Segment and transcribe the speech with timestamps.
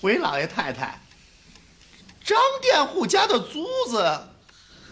[0.00, 0.98] 回老爷太太，
[2.24, 4.28] 张佃户家的租子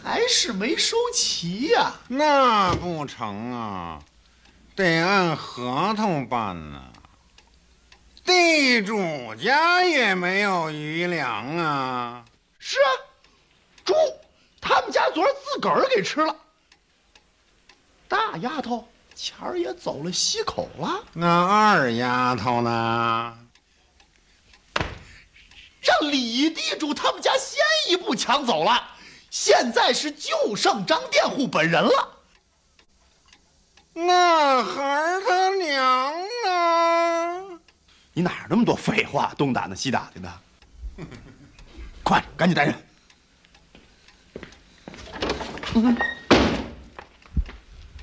[0.04, 4.02] 还是没收齐呀、那不成啊，
[4.76, 6.82] 得按合同办呢。
[8.22, 12.22] 地主家也没有余粮啊。
[12.58, 12.90] 是啊，
[13.86, 13.94] 猪，
[14.60, 16.36] 他们家昨儿自个儿给吃了。
[18.08, 23.38] 大丫头前儿也走了西口了，那二丫头呢？
[25.80, 28.96] 让李地主他们家先一步抢走了，
[29.30, 32.14] 现在是就剩张佃户本人了。
[33.92, 36.14] 那孩儿他娘
[36.44, 37.60] 呢？
[38.12, 40.32] 你哪儿那么多废话，东打听西打听的？
[42.02, 42.74] 快，赶紧带人。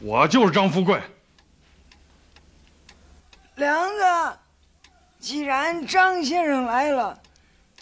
[0.02, 1.02] 我就是张富贵。
[3.56, 4.38] 梁子，
[5.20, 7.18] 既然张先生来了，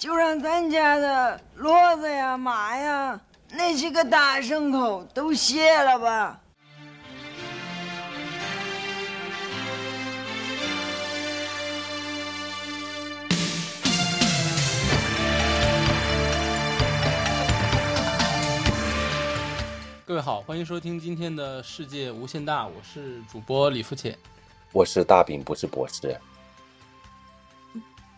[0.03, 3.17] 就让咱家的骡子呀、马呀
[3.49, 6.41] 那些个大牲口都卸了吧。
[20.05, 24.19] 各位好，欢迎收听今天的世界无限大，我是主播李福浅。
[24.73, 26.19] 我是大饼，不是博士。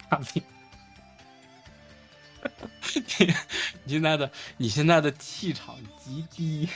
[0.10, 0.42] 大饼，
[2.94, 3.34] 你
[3.86, 6.70] 你现在的你现在的气场极低，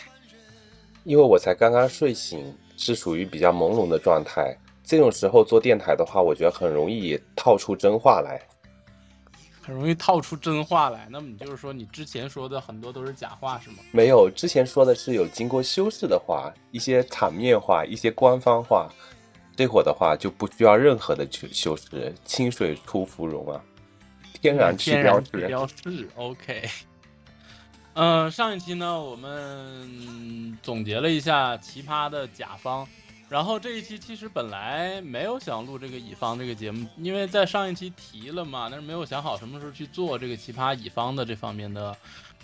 [1.03, 4.55] 因为我才刚刚睡醒，是属于比较朦胧的状态。
[4.83, 8.41] 这种时候做电台的话，我觉得很容易套出真话来。
[9.61, 11.07] 很容易套出真话来。
[11.11, 13.77] 那么你就是说，你之前说的很多都是假话是吗？
[13.91, 18.89] 没有，之前说的是有经过修饰的话，一些场面话，一些官方话。
[19.55, 23.61] 这会儿的话就不需要任何的去修饰，清水出芙蓉啊，
[24.41, 25.47] 天然去天然标志。
[25.47, 26.69] 标志，OK。
[27.93, 32.87] 嗯、上一期呢，我们总结了一下奇葩的甲方，
[33.27, 41.97] 然后这一期其实本来没有想录这个乙方这个节目，因为在上一期提了嘛，但是没有想好什么时候去做这个奇葩乙方的这方面的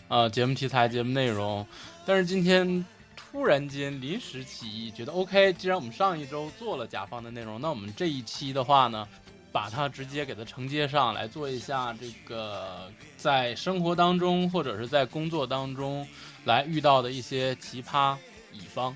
[0.09, 1.65] 呃节目题材、节目内容。
[2.05, 2.85] 但是今天
[3.15, 9.07] 突然间临时起意，觉得 OK，既然我们上一周做了甲方的内容，那我们这一期的话呢，
[9.55, 16.05] 把它直接给它承接上来，做一下这个在生活当中或者是在工作当中
[16.43, 18.17] 来遇到的一些奇葩
[18.51, 18.93] 乙方。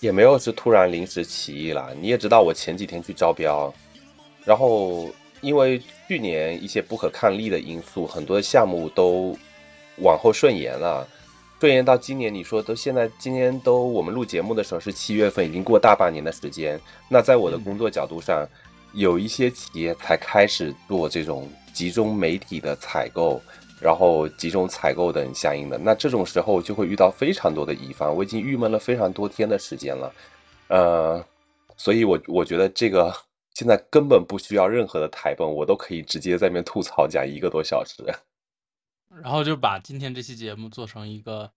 [0.00, 1.94] 也没有是突然临时起意了。
[1.98, 3.72] 你也知道，我前几天去招标，
[4.44, 5.08] 然后
[5.40, 9.34] 因为去年一些不可抗力的因素，很多项目都
[10.02, 11.08] 往后顺延了。
[11.58, 16.78] 顺延到今年，你说都现在今年都我们录节目的时候是七月份，已经过大半年的时间。
[17.08, 18.46] 那在我的工作角度上，
[18.94, 23.42] 有一些企业才开始做这种集中媒体的采购，
[23.80, 25.76] 然后集中采购等相应的。
[25.76, 30.14] 那这种时候就会遇到非常多的乙方，我已经郁闷了非常多天的时间了，
[30.68, 31.26] 呃，
[31.76, 33.14] 所以我我觉得这个
[33.54, 38.02] 现在根本不需要任何的台本，我都可以直接在那边吐槽讲一个多小时。
[39.22, 41.50] 然后就把今天这期节目做成一个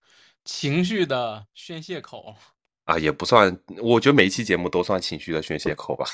[0.44, 2.34] 情绪的宣泄口。
[2.84, 6.06] 啊，也不算，我觉得每一期节目都算情绪的宣泄口吧。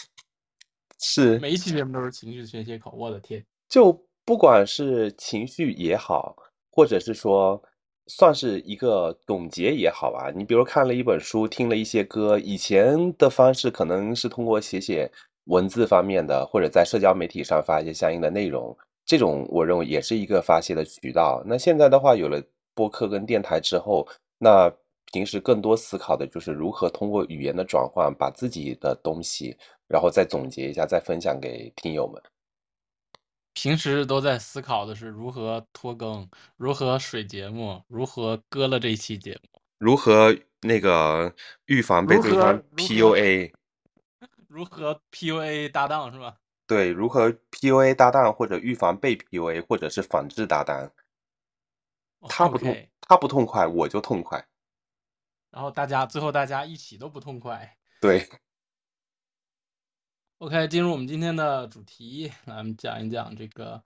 [1.06, 3.44] 是，每一期节目都是情绪宣泄口，我的天！
[3.68, 3.92] 就
[4.24, 6.34] 不管是情绪也好，
[6.72, 7.62] 或者是说
[8.06, 10.32] 算是一个总结也好吧。
[10.34, 15.10] 你比如看了一本书，听了一些歌，以前的方式可能是通过写写
[15.44, 21.42] 文字方面的，或者在社交媒体上发一些相应的内容，这种我认为也是一个发泄的渠道。
[21.44, 22.42] 那现在的话，有了
[22.74, 24.72] 播客跟电台之后，那
[25.14, 32.20] 平时更多思考的就是如何通过语言的转换，把自己的东西，然后再总结一下，再分享给听友们。
[33.52, 41.32] 平时都在思考的是如何拖更，如何水节目，如何割了这一期节目，如何那个
[41.66, 43.52] 预防被对方 PUA？
[44.48, 46.34] 如何 PUA 搭档是吧？
[46.66, 50.90] 对，如何 PUA 搭档，或者预防被 PUA，或者是反制搭档。
[52.22, 54.44] 他不痛他不痛快，我就痛快。
[55.54, 57.76] 然后大家最后大家一起都不痛快。
[58.00, 58.28] 对
[60.38, 63.80] ，OK，进入我们今天的主题，来我们讲一讲这个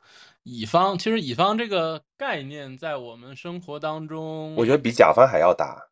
[0.45, 0.99] 乙方。
[0.99, 5.87] 其实乙方这个概念在我们生活当中，我觉得比甲方还要大。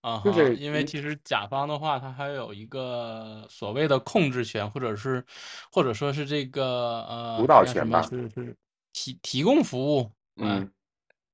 [0.00, 5.24] 啊哈，就是因为其实甲方的话，它还有一个所谓的控制权，或者是
[5.72, 8.56] 或者说是这个呃主导权吧是是
[8.92, 10.02] 提提供服务，
[10.36, 10.72] 啊嗯，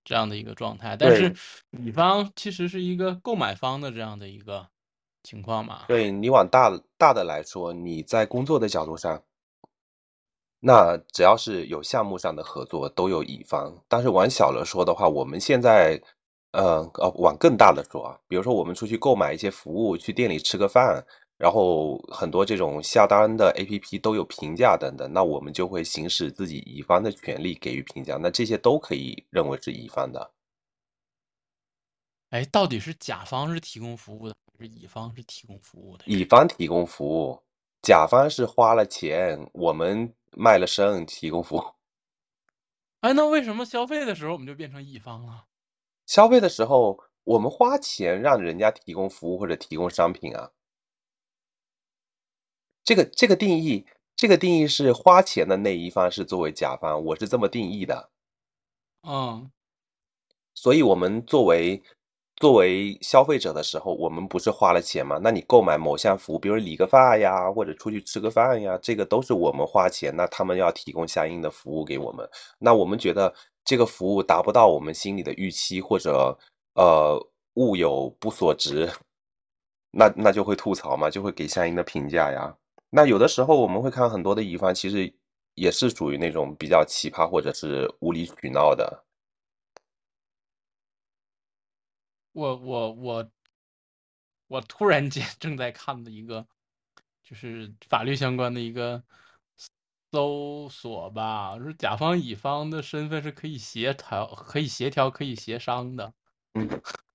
[0.04, 0.96] 这样的一个状态。
[0.96, 1.34] 但是
[1.70, 4.66] 乙方其实是一个购买方的这样的一个
[5.22, 5.84] 情况嘛。
[5.88, 9.22] 对你往大大的来说，你在工作的角度上，
[10.60, 13.76] 那只要是有项目上的合作，都有乙方。
[13.88, 16.00] 但是往小了说的话，我们现在，
[16.52, 21.04] 呃呃，往更大的说啊，比如说我们出去购买一些服务，去店里吃个饭，
[21.36, 30.30] 然后很多这种下单的 APP 都有评价等等，那我们就会行使自己乙方的权利给予评价，那这些都可以认为是乙方的。
[32.30, 36.04] 哎，到底是甲方是提供服务的，还是乙方是提供服务的？
[36.06, 37.42] 乙方提供服务，
[37.82, 41.62] 甲方是花了钱，我们卖了身提供服务。
[43.02, 45.44] 哎，那为什么消费的时候我们就变成乙方了？
[46.06, 50.50] 消费的时候，我们花钱让人家提供服务或者提供商品啊。
[52.84, 53.84] 这个这个定义，
[54.14, 58.10] 这个定义是花钱的那一方是作为甲方，我是这么定义的。
[59.02, 59.50] 嗯，
[60.54, 61.82] 所以我们作为
[62.36, 65.18] 作为消费者的时候，我们不是花了钱吗？
[65.22, 72.28] 那你购买某项服务，比如理个发呀，或者出去吃个饭呀，这个都是我们花钱，那他们要提供相应的服务给我们。
[72.58, 73.32] 那我们觉得
[73.64, 76.36] 这个服务达不到我们心里的预期，或者
[76.74, 77.18] 呃
[77.54, 78.90] 物有不所值，
[79.92, 82.54] 那那就会吐槽嘛，就会给相应的评价呀。
[82.96, 85.12] 那有的时候我们会看很多的乙方，其实
[85.54, 89.04] 也是属于那种比较奇葩或者是无理取闹的。
[92.30, 93.30] 我我我
[94.46, 96.46] 我突然间 正在看的一个，
[97.24, 99.02] 就是法律相关的一个
[100.12, 106.14] 搜索吧，是甲方乙方的身份是可以协调、可以协调、可以协商的。
[106.54, 106.68] 嗯，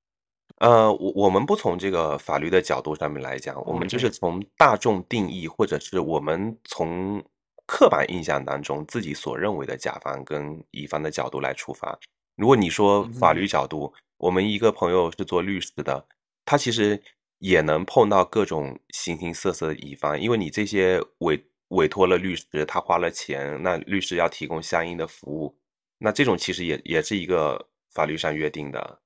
[0.60, 7.24] 呃，我我们不从这个法律的角度上面来讲，我们就是从大众定义，或者是我们从
[7.66, 11.98] 刻板印象当中自己所认为的甲方跟乙方的角度来出发。
[12.36, 16.06] 如果你说法律角度，我们一个朋友是做律师的，
[16.44, 17.02] 他其实
[17.38, 25.56] 也能碰到各种形形色色的乙方，因为你这些委委托了律师，他花了钱，那律师要提供相应的服务，
[26.00, 29.00] 那这种其实也也是一个法律上约定的。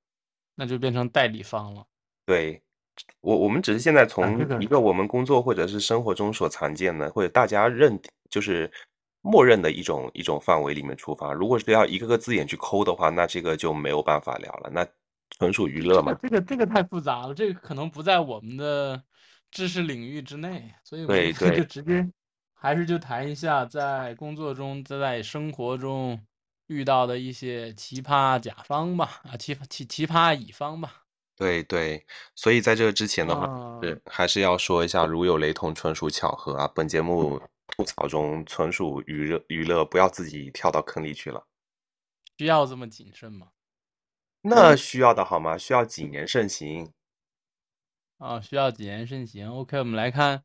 [0.54, 1.84] 那就变成代理方了。
[2.26, 2.62] 对，
[3.20, 8.70] 我我们只是现在从一个我们工作或者是生活中所常见的，或者大家认就是
[9.20, 11.32] 默认的一种一种范围里面出发。
[11.32, 14.86] 如果是要一个个字眼去抠的话，那这个就没有办法聊了，那
[15.30, 16.16] 纯属娱乐嘛。
[16.22, 19.02] 这个这个太复杂了，这个可能不在我们的
[19.50, 22.08] 知识领域之内，所以我们 就直接
[22.54, 26.18] 还是就谈一下在工作中、在生活中
[26.66, 31.02] 遇到的一些奇葩甲方吧，啊，奇葩奇奇葩乙方吧。
[31.36, 32.06] 对对，
[32.36, 36.70] 所以在这个之前的话，啊是还是要说一下，如有雷同，纯属巧合啊。
[36.74, 41.44] 本节目吐槽中纯属娱乐娱乐，不要自己跳到坑里去了。
[42.38, 43.48] 需要这么谨慎吗？
[44.42, 45.58] 那需要的好吗？
[45.58, 46.92] 需要谨言慎行。
[48.18, 49.50] 啊，需要谨言慎行。
[49.50, 50.44] OK，我们来看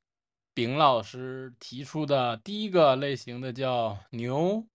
[0.55, 4.65] 丙老师提出的第一个类型的叫牛。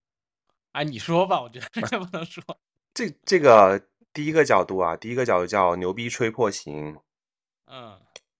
[0.74, 2.42] 哎，你说吧，我觉得这不能说。
[2.92, 3.80] 这这个
[4.12, 6.96] 第一个角度啊，第一个角度叫牛逼吹破型。
[7.66, 7.96] 嗯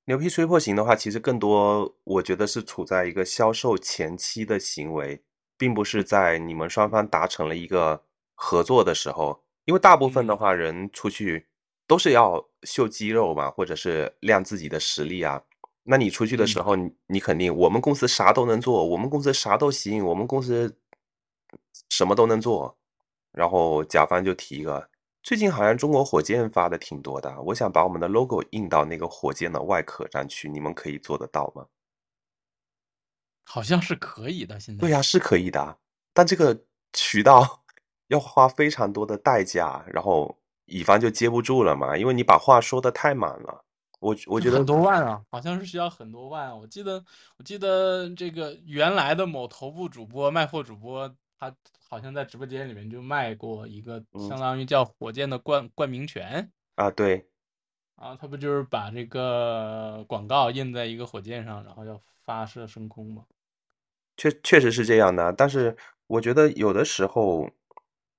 [0.06, 5.22] 牛逼吹破型的话，其实更多我觉得是处在一个销售前期的行为，
[5.56, 8.02] 并不是在你们双方达成了一个
[8.34, 9.42] 合作的时候。
[9.64, 11.46] 因为大部分的话，人出去
[11.86, 15.40] 都是要秀肌肉嘛，或者是亮自己的实力啊。
[15.84, 20.76] 那你出去的时候，你你肯定我们公司啥都能做，我们公司啥都行，我们公司
[21.96, 22.76] 什么都能做。
[23.30, 24.88] 然后甲方就提一个，
[25.22, 31.66] 最近好像中国火箭发的挺多的，我想把我们的 logo 印到那个火箭的外壳上去，你们可以做得到吗？
[33.44, 34.58] 好像是可以的。
[34.58, 35.76] 现在对呀、是可以的啊，
[36.12, 37.64] 但这个渠道
[38.08, 40.36] 要花非常多的代价，然后
[40.66, 43.64] 乙方就接不住了嘛，因为你把话说的太满了。
[44.00, 46.54] 我我觉得很多万啊，好像是需要很多万啊。
[46.54, 47.02] 我记得，
[47.38, 51.10] 我记得这个原来的某头部主播卖货主播，
[51.50, 51.56] 他
[51.88, 54.28] 好像在直播间里面就卖过一个嗯。
[54.28, 56.50] 相当于叫火箭的冠冠名权。
[56.76, 57.26] 啊，对，
[57.96, 63.24] 啊，他不就是把这个广告印在一个火箭上，然后要发射升空吗？
[64.16, 67.50] 确确实是这样的，但是我觉得有的时候，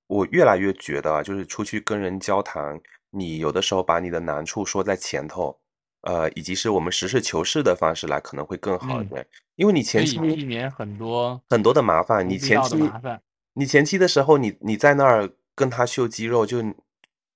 [0.06, 2.80] 我越来越觉得啊，就是出去跟人交谈，
[3.10, 5.58] 你有的时候把你的难处说在前头，
[6.02, 13.22] 呃，以及是我们实事求是的方式来，可能会更好一嗯点，因为你可以前期避免很多很多的麻烦，你前不必要的期麻烦。
[13.54, 16.62] 你前期的时候，你你在那儿跟他秀肌肉，就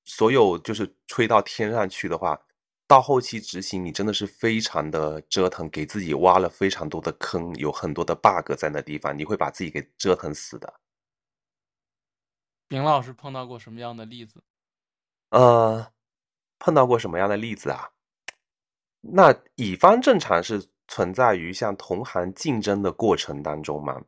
[0.04, 2.38] 所有就是吹到天上去的话，
[2.86, 10.72] 到后期执行你真的是非常的折腾，给自己挖了非常多的坑，有很多的 bug 在那地方，你会把自己给折腾死的。
[12.68, 14.42] 丙老师碰到过什么样的例子？
[15.30, 15.90] 呃，
[16.58, 17.90] 碰到过什么样的例子啊？
[19.00, 24.00] 那乙方正常是存在于像同行竞争的过程当中嘛？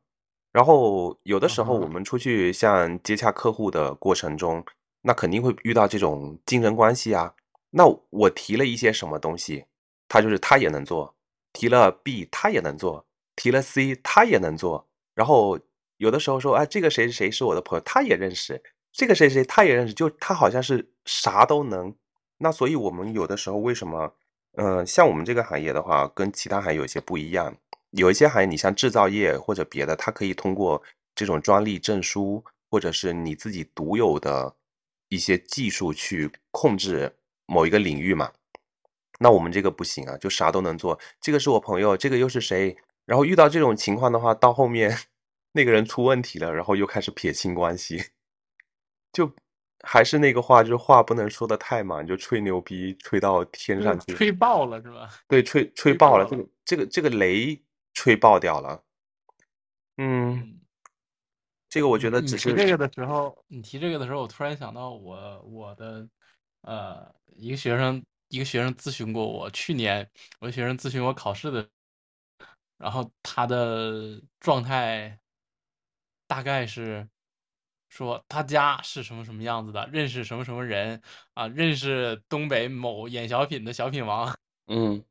[0.52, 4.62] 然后有的时候我们出去像接洽客户的过程中，
[5.00, 7.34] 那肯定会遇到这种竞争关系啊。
[7.70, 9.64] 那我提了一些什么东西，
[10.08, 11.14] 他就是他也能做，
[11.54, 14.86] 提了 B 他也能做，提了 C 他也能做。
[15.14, 15.58] 然后
[15.96, 21.94] 有的时候说，哎，这个谁谁谁是我的朋友，他也认识，这个谁谁他也认识，就他好像是啥都能。
[22.36, 24.12] 那所以我们有的时候为什么，
[24.56, 27.54] 嗯、像我们这个行业的话，跟其他行业有些不一样。
[27.90, 30.82] 有一些行业，你像制造业或者别的，它可以通过
[31.14, 34.54] 这种专利证书，或者是你自己独有的
[35.08, 37.14] 一些技术去控制
[37.46, 38.32] 某一个领域嘛。
[39.18, 40.98] 那我们这个不行啊，就啥都能做。
[41.20, 42.76] 这个是我朋友，这个又是谁？
[43.04, 44.96] 然后遇到这种情况的话，到后面
[45.52, 48.02] 那个人出问题了，然后又开始撇清关系，
[49.12, 49.32] 就
[49.82, 54.14] 还是那个话，就是话不能说的太满，就吹牛逼吹到天上去。
[54.14, 55.10] 吹爆了是吧？
[55.26, 57.60] 对，吹吹吹爆了，这个这个这个雷
[57.92, 58.82] 吹爆掉了。
[59.96, 60.60] 嗯，嗯，
[61.68, 66.08] 这个我觉得你只是提这个的时候，你提这个的时候，我突然想到我我的
[66.62, 70.08] 呃一个学生一个学生咨询过我，去年
[70.40, 71.68] 我的学生咨询我考试的，
[72.78, 75.18] 然后他的状态
[76.26, 77.06] 大概是
[77.92, 81.02] 说他家是什么什么样子的，认识什么什么人
[81.34, 84.34] 啊，认识东北某演小品的小品王。
[84.66, 85.04] 嗯。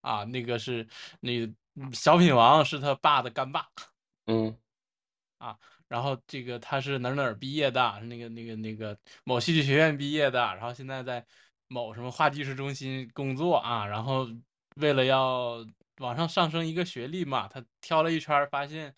[0.00, 0.86] 啊，那个是
[1.18, 1.32] 那
[1.92, 3.66] 小品王是他爸的干爸。
[4.26, 4.56] 嗯。
[5.38, 11.24] 啊然后这个他是哪儿哪儿毕业的，那个那个那个某戏剧学院毕业的，然后现在在
[11.66, 14.28] 某什么话剧艺术中心工作啊，然后
[14.76, 15.64] 为了要
[15.98, 18.94] 往上上升一个学历嘛，他挑了一圈，发现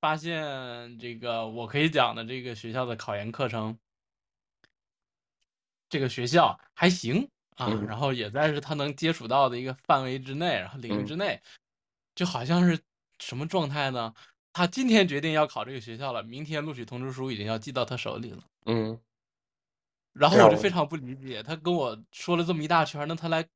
[0.00, 3.78] 发现这个我可以讲的这个学校的考研课程，
[5.88, 11.40] 这个学校还行啊，嗯然后也在是他能接触到的一个范围之内，然后领域嗯之内，
[12.14, 12.78] 就好像是
[13.18, 14.14] 什么状态呢？
[14.52, 18.42] 他今天决定要考这个学校了，明天录取通知书已经要寄到他手里了。
[18.66, 19.00] 嗯，
[20.12, 23.46] 然后我就非常不理解，他跟我说了这么一大圈，那他来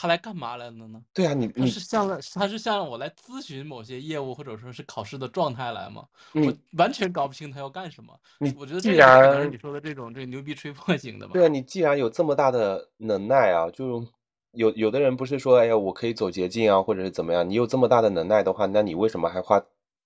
[0.00, 1.02] 他来干嘛来了呢？
[1.12, 6.06] 对啊，你他你是向来他是向我来咨询某些业务或者说是考试的状态来吗？
[6.34, 8.16] 我完全搞不清他要干什么。
[8.38, 11.32] 你我觉得既然你说的这种这牛逼吹破型的吧。
[11.32, 14.06] 对啊，你既然有这么大的能耐啊，就
[14.52, 17.48] 有有的人不是说，哎呀，我可以走捷径啊，或者是怎么样？
[17.50, 19.60] 你有这么大的能耐的话，那你为什么还花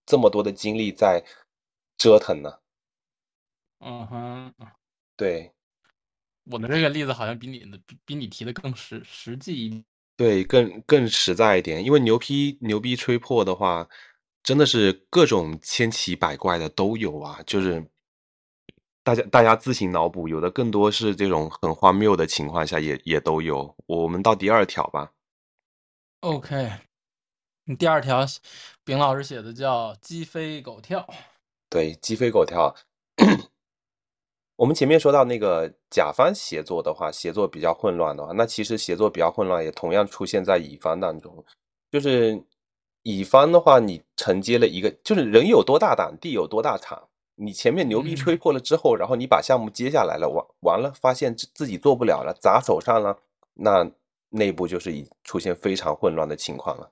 [0.06, 1.22] 这么多的精力在
[1.98, 2.50] 折腾呢？
[3.80, 4.54] 嗯哼，
[5.16, 5.52] 对
[6.50, 9.84] 我们这个例子好像比你的比比你提的更实实际一点。
[10.16, 13.88] 对，更更实在一点，因为牛批牛逼吹破的话，
[14.42, 17.84] 真的是各种千奇百怪的都有啊，就是
[19.02, 23.74] 大家大家自行脑补，有的更多是这种很荒谬的情况下也也都有。
[23.86, 25.12] 我们到第二条吧。
[26.20, 26.70] OK，
[27.64, 28.24] 你第二条，
[28.84, 31.04] 丙老师写的叫鸡飞狗跳。
[31.68, 32.76] 对，鸡飞狗跳。
[34.56, 41.44] 我们前面说到那个甲方协作的话，协作比较混乱的话，那其实协作比较混乱也同样出现在乙方当中。
[41.90, 42.42] 就是
[43.02, 47.02] 乙方的话，你承接了一个，就是人有多大胆，地有多大产。
[47.34, 53.18] 你前面牛逼嗯吹破了之后，然后你把项目接下来了，完完了，发现自自己做不了了，砸手上了，
[53.54, 53.90] 那
[54.28, 56.90] 内部就是已出现非常混乱的情况了。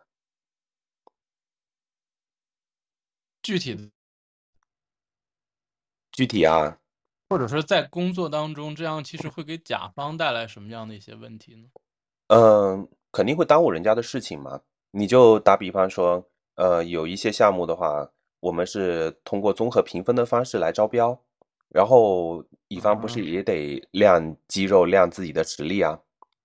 [3.42, 3.90] 具体的，
[6.12, 6.78] 具体啊，
[7.30, 11.68] 或者说在工作当中，这样其实会给甲方带来什么样的一些问题呢？
[12.26, 14.60] 嗯，肯定会耽误人家的事情嘛。
[14.90, 18.10] 你就打比方说，呃，有一些项目的话，
[18.40, 21.16] 我们是通过综合评分的方式来招标，
[21.68, 25.96] 然后乙方不是也得亮肌肉、亮自己的实力啊？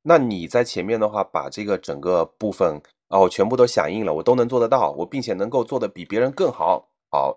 [0.03, 7.35] 那你在前面的话，把这个整个部分啊，我全部都响应了，我都能做得到，我并且能够做得比别人更好，好，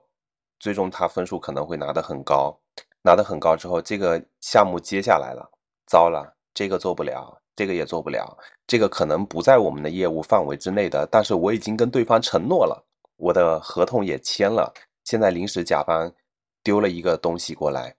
[0.61, 2.55] 最终他分数可能会拿得很高，
[3.03, 5.51] 拿得很高之后，这个项目接下来了，
[5.87, 8.37] 糟了，这个做不了，这个也做不了，
[8.67, 12.85] 这个可能不在我们的业务范围之内的，但是我已经跟对方承诺了，
[13.17, 14.73] 我的合同也签了，
[15.05, 16.13] 现在临时甲方
[16.63, 17.95] 丢了一个东西过来，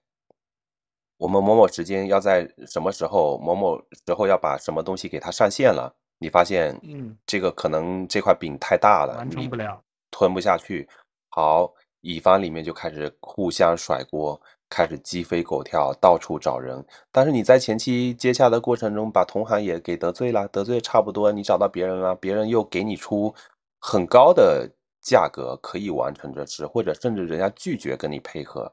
[1.17, 9.81] 我们某某时间要在什么时候某某时候要把什么东西给它上线了，你发现嗯，这个可能这块饼太大了，完成不了。
[10.11, 10.87] 吞不下去。
[11.29, 14.39] 好，乙方里面就开始互相甩锅，
[14.69, 16.83] 开始鸡飞狗跳，到处找人。
[17.11, 23.33] 但是你在前期接洽的过程中，把同行也给得罪了，得罪差不多，你找到别人了，别人又给你出
[23.79, 24.69] 很高的
[25.01, 28.71] 价格可以完成这事，或者甚至人家拒绝跟你配合。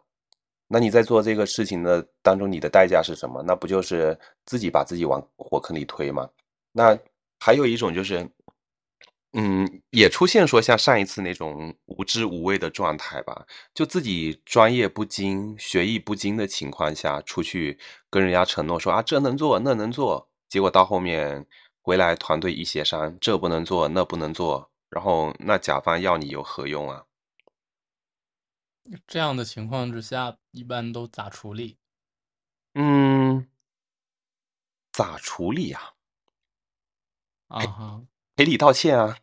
[0.69, 3.43] 那你在做这个事情的当中，你的代价是什么？
[3.43, 6.29] 那不就是自己把自己往火坑里推吗？
[6.73, 6.99] 那
[7.39, 8.29] 还有一种就是，
[9.39, 17.79] 嗯，也出现说像上一次那种无知无畏的状态吧，就自己专业不精、学艺不精的情况下，出去
[18.09, 21.47] 跟人家承诺说啊这能做那能做，结果到后面
[21.83, 27.05] 回来团队一协商，这不能做那不能做，然后那甲方要你有何用啊？
[29.07, 31.77] 这样的情况之下，一般都咋处理？
[32.73, 33.47] 嗯，
[34.93, 35.93] 咋处理呀、
[37.49, 38.03] 啊哈，
[38.35, 39.19] 赔礼道歉啊！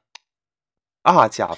[1.03, 1.57] 啊，甲方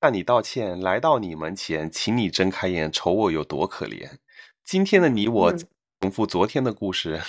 [0.00, 4.18] 向你道歉，来到你门前，请你睁开眼，瞅我有多可怜。
[4.64, 5.52] 今天的你我
[6.00, 7.22] 重复昨天的故事，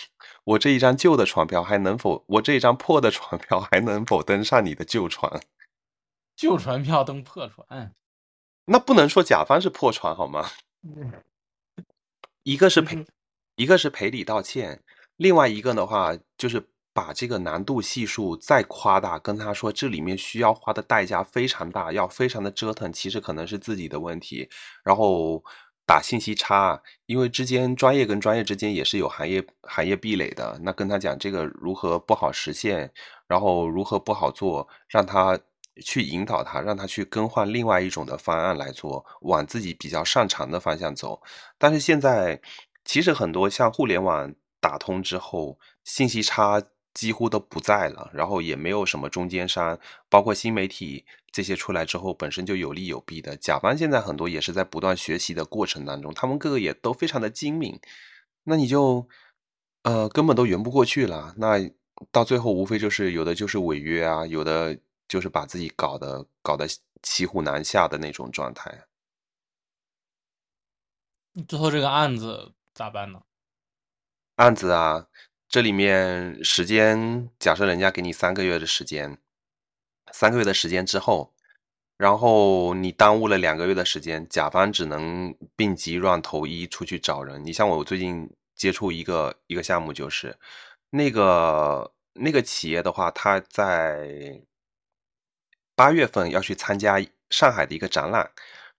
[0.43, 2.25] 我这一张旧的船票还能否？
[2.27, 5.41] 我这一张破的船票还能否登上你的旧船？
[6.35, 7.93] 旧船票登破船，
[8.65, 10.49] 那不能说甲方是破船好吗？
[12.43, 13.05] 一个是赔，
[13.55, 14.83] 一个是赔礼道歉，
[15.15, 16.67] 另外一个的话就是
[16.97, 24.49] 把这个难度系数再夸大，跟他说这里面需要花的代价非常大，要非常的折腾，其实可能是自己的问题，
[24.83, 25.43] 然后
[25.85, 32.91] 打信息差，因为之间专业跟专业之间也是有行业行业壁垒的，那跟他讲这个如何不好实现，
[33.27, 35.39] 然后如何不好做，让他
[35.85, 41.21] 去引导他，让他去更换另外一种的方案来做，往自己比较擅长的方向走。
[41.59, 42.41] 但是现在
[42.83, 46.59] 其实很多像互联网打通之后，信息差
[46.97, 49.77] 几乎都不在了，然后也没有什么中间商，
[50.09, 53.37] 包括新媒体这些出来之后，本身就有利有弊的。
[53.37, 57.79] 甲方现在很多也是在不断学习的过程当中，他们个个也都非常的精明，
[58.45, 59.07] 那你就
[59.83, 61.35] 呃根本都圆不过去了。
[61.37, 61.69] 那
[62.11, 64.75] 到最后无非就是有的就是违约啊，有的
[65.07, 66.67] 就是把自己搞得搞得
[67.03, 68.85] 骑虎难下的那种状态。
[71.47, 73.21] 最后这个案子咋办呢？
[74.37, 75.07] 案子啊，
[75.49, 79.17] 这里面时间，假设人家给你三个月的时间，
[80.11, 81.33] 三个月的时间之后，
[81.95, 87.43] 然后你耽误了两个月的时间，甲方只能病急乱投医出去找人。
[87.45, 90.37] 你像我最近接触一个一个项目，就是
[90.89, 94.41] 那个那个企业的话，他在
[95.75, 96.97] 八月份要去参加
[97.29, 98.29] 上海的一个展览，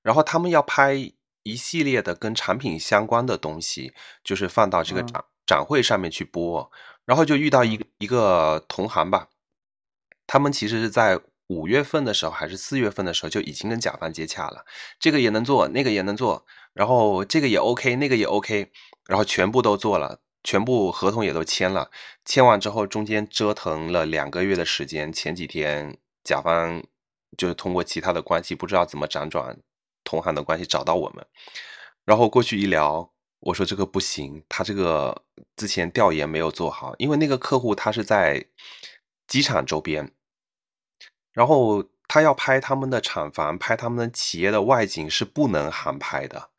[0.02, 1.12] 然后他们要拍
[1.44, 6.70] 一系列的跟产品相关的东西，就是放到这个嗯展、会上面去播，
[7.04, 9.30] 然后就遇到一个一个同行吧，
[10.28, 14.64] 他们其实是在五月份的时候还是四月份的时候就已经跟甲方接洽了，
[15.00, 18.70] 这个也能做，那个也能做，然后这个也 OK，那个也 OK，
[19.08, 20.20] 然后全部都做了。
[20.44, 21.90] 全部合同也都签了，
[22.24, 26.82] 签完之后中间折腾了两个月的时间，前几天甲方
[27.36, 29.58] 就是通过其他的关系，不知道怎么辗转
[30.04, 31.26] 同行的关系找到我们，
[32.04, 35.22] 然后过去一聊，我说这个不行，他这个
[35.56, 38.44] 之前调研没有做好，因为那个客户他是在
[39.26, 40.12] 机场周边，
[41.32, 46.50] 然后他要拍他们的厂房，拍他们的企业的外景是不能航拍的，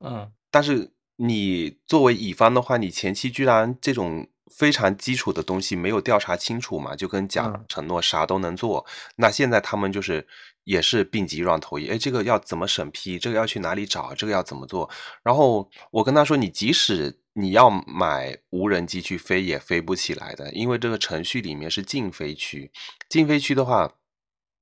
[0.00, 8.86] 嗯，但是你作为乙方的话，你前期居然这种非常基础的东西没有调查清楚嘛，就跟甲嗯承诺啥都能做。
[9.16, 10.28] 那现在他们就是
[10.66, 13.18] 也是病急乱投医，哎，这个要怎么审批？
[13.18, 14.14] 这个要去哪里找？
[14.14, 14.88] 这个要怎么做？
[15.22, 22.70] 然后我跟他说，你即使你要买无人机去飞，也飞不起来的，因为这个程序里面是禁飞区，
[23.08, 23.90] 禁飞区的话。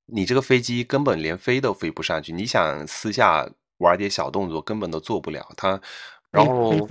[0.07, 5.51] 你这个飞机根本连飞都飞不上去，你想私下玩点小动作，根本都做不了。
[5.57, 5.81] 它，
[6.31, 6.87] 然后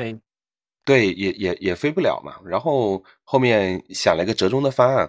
[0.84, 2.42] 对，也也也飞不了嘛。
[2.44, 5.08] 然后后面想了一个折中的方案，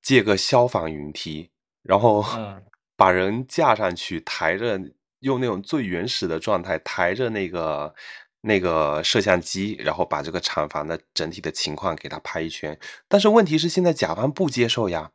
[0.00, 1.50] 借个消防云梯，
[1.82, 2.62] 然后嗯
[2.96, 4.80] 把人架上去，抬着，
[5.20, 7.94] 用那种最原始的状态抬着那个
[8.40, 12.78] 那个摄像机，然后把这个厂房的整体的情况给他拍一圈。
[13.08, 15.10] 但是问题是现在甲方不接受呀，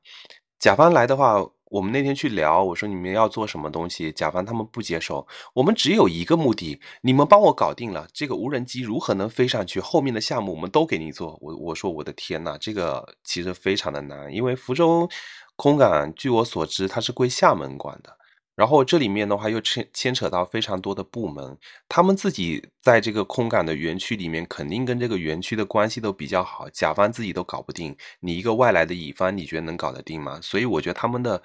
[0.60, 5.26] 甲方来的话，我们那天去聊，我说你们要做什么东西，甲方他们不接受。
[5.54, 11.38] 我们只有一个目的，你们帮我搞定了这个无人机如何能飞上去，后面的项目我们都给你做。
[11.42, 15.10] 我我说我的天呐，这个其实非常的难，因为福州
[15.56, 18.18] 空港据我所知它是归厦门管的。
[18.54, 30.40] 然后这里面的话又牵牵扯到非常多的部门，他们自己在这个空港的园区里面，肯定跟这个园区的关系都比较好，甲方自己都搞不定，你一个外来的乙方，你觉得能搞得定吗？
[30.42, 31.42] 所以我觉得他们的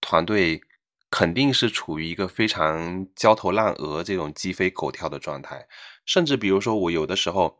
[0.00, 0.60] 团队
[1.10, 5.68] 肯定是处于一个非常焦头烂额这种鸡飞狗跳的状态，
[6.04, 7.58] 甚至比如说我有的时候，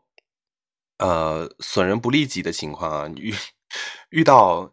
[0.97, 3.33] 呃，损人不利己的情况啊，遇
[4.09, 4.69] 遇到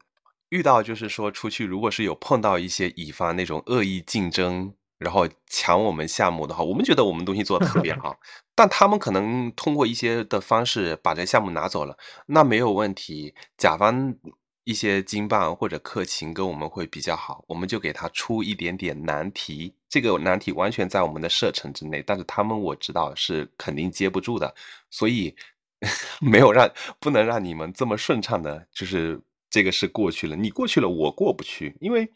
[0.55, 8.17] 遇到就是说出去，如果是有碰到一些乙方那种恶意竞争，然后抢我们项目的话，我们觉得我们东西做的特别好，
[8.55, 14.15] 但他们可能通过一些的方式把这项目拿走了，那没有问题，甲方
[14.63, 19.75] 一些经办或者客情跟我们会比较好，我们就给他出一点点难题。
[19.89, 24.55] 这个难题完全在我们的射程之内，但是他们我知道是肯定接不住的，
[24.89, 25.35] 所以
[26.23, 29.21] 没有让不能让你们这么顺畅的，就是
[29.55, 32.11] 这个是过去了，你过去了，我过不去，因为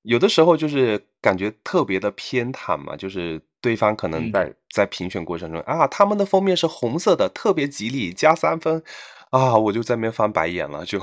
[0.00, 8.82] 有的时候就是感觉特别的偏袒嘛，就是对方可能在在评选过程中啊，他们的封面是红色的，特别吉利，加三分
[9.28, 10.98] 啊，我就在那边翻白眼了，就。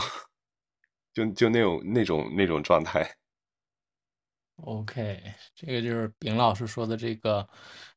[1.14, 3.16] 就就那种那种那种状态。
[4.58, 5.20] OK，
[5.56, 7.50] 这个就是丙老师说的这个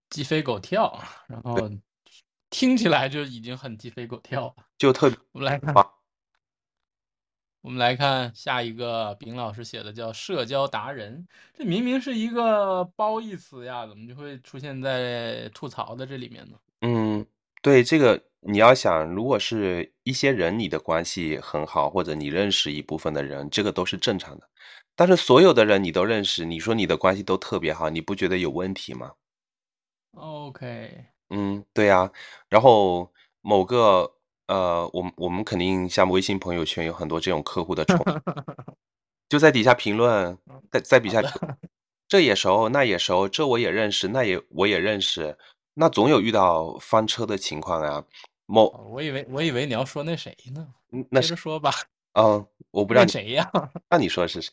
[0.08, 1.70] 鸡飞狗跳，然后
[2.48, 4.64] 听起来就已经很鸡飞狗跳了。
[4.78, 5.74] 就特我们来看，
[7.62, 16.56] 我们来看下一个丙老师写的叫社交达人，这明明是一个褒义词呀，怎么就会出现在吐槽的这里面呢？
[16.82, 17.26] 嗯，
[17.62, 18.22] 对这个。
[18.42, 24.48] 你要想，如果是一些人你的关系很好，或者你认识一部分的人，这个都是正常的。
[24.96, 29.12] 但是所有的人你都认识，你说你的关系都特别好，你不觉得有问题吗
[30.14, 32.10] ？OK，嗯，对呀。
[32.48, 34.10] 然后某个
[34.50, 38.04] 呃，我们我们肯定像微信朋友圈有很多这种客户的宠，
[39.30, 40.36] 就在底下评论，
[40.72, 41.22] 在在底下，
[42.08, 45.38] 这也熟，那也熟，这我也认识，那也我也认识。
[45.74, 48.04] 那总有遇到翻车的情况啊！
[48.46, 50.66] 某，我以为我以为你要说那谁呢？
[51.10, 51.70] 那接着说吧。
[52.14, 53.48] 嗯，我不知道谁呀？
[53.88, 54.52] 那你说是谁？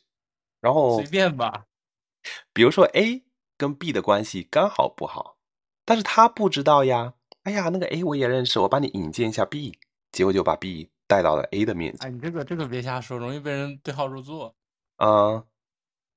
[0.61, 1.65] 然后随便吧。
[2.53, 3.23] 比如说 A
[3.57, 5.37] 跟 B 的关系刚好不好，
[5.83, 7.15] 但是他不知道呀。
[7.41, 9.79] 哎呀，那个 A 我也认识，我帮你引荐一下 B，
[10.11, 12.07] 结果就把 B 带到了 A 的面前。
[12.07, 14.55] 哎，你这个这个别瞎说，容易被人对号入座。
[14.97, 15.43] 嗯，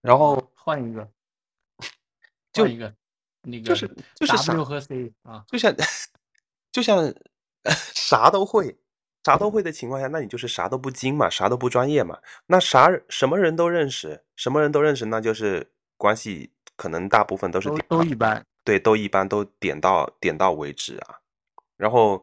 [0.01, 1.09] 然后 换一个，
[2.53, 2.95] 就一个。
[3.43, 5.75] 那个就是就是 W 和 C 啊，就像
[6.71, 7.11] 就 像
[7.65, 8.77] 啥都会，
[9.25, 12.19] 啥都会的情况下，那你就是啥都不精嘛，啥都不专业嘛。
[12.49, 21.19] 那啥什么人都认识，什么人都认识，那就是关系可能大部分都是都一般，对，都一般，都点到点到为止啊。
[21.79, 22.23] 然后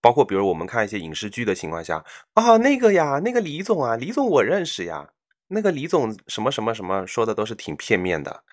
[0.00, 5.10] 包括比如我们看一些影视剧的情况下啊，那个呀，那个李总啊，李总我认识呀，
[5.48, 8.44] 那个李总什么什么什么说的都是挺片面的。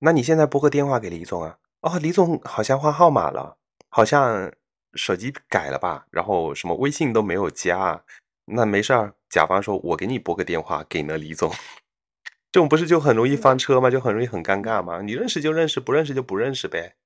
[0.00, 1.58] 那你现在拨个电话给李总啊？
[1.80, 3.56] 哦，李总好像换号码了，
[3.88, 4.52] 好像
[4.94, 6.06] 手机改了吧？
[6.10, 8.02] 然后什么微信都没有加。
[8.44, 11.50] 那没事儿，甲方说我给你拨个电话给那李总，
[12.50, 13.88] 这种不是就很容易翻车吗？
[13.88, 15.00] 就很容易很尴尬吗？
[15.00, 16.96] 你认识就认识，不认识就不认识呗。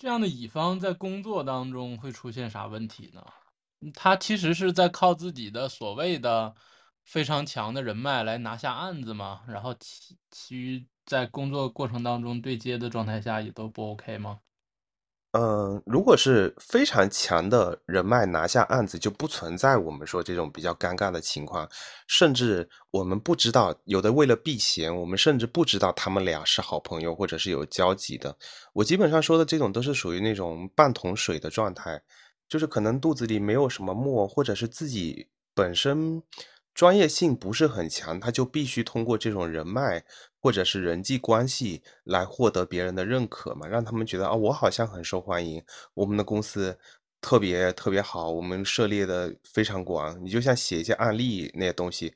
[0.00, 3.22] 这样的乙方在工作当中会出现啥问题呢？
[3.92, 6.54] 他其实是在靠自己的所谓的
[7.04, 9.42] 非常强的人脉来拿下案子吗？
[9.46, 10.86] 然后其其余。
[11.04, 14.38] 在工作过程当中对接的状态下也都不 OK 吗？
[15.32, 21.68] 嗯，如果是非常强的人脉拿下案子，就不存在我们说这种比较尴尬的情况。
[22.08, 28.36] 甚至我们不知道，有的为了避嫌，我们甚至不知道他们俩是好朋友或者是有交集的。
[28.72, 32.02] 我基本上说的这种都是属于那种半桶水的状态，
[32.48, 36.20] 就是可能肚子里没有什么墨，或者是自己本身
[36.74, 40.04] 专业性不是很强，他就必须通过这种人脉。
[40.40, 45.62] 或者是人际关系来获得别人的认可嘛，让他们觉得啊，我好像很受欢迎，
[45.94, 46.78] 我们的公司
[47.20, 50.18] 特别特别好，我们涉猎的非常广。
[50.24, 52.14] 你就像写一些案例那些东西，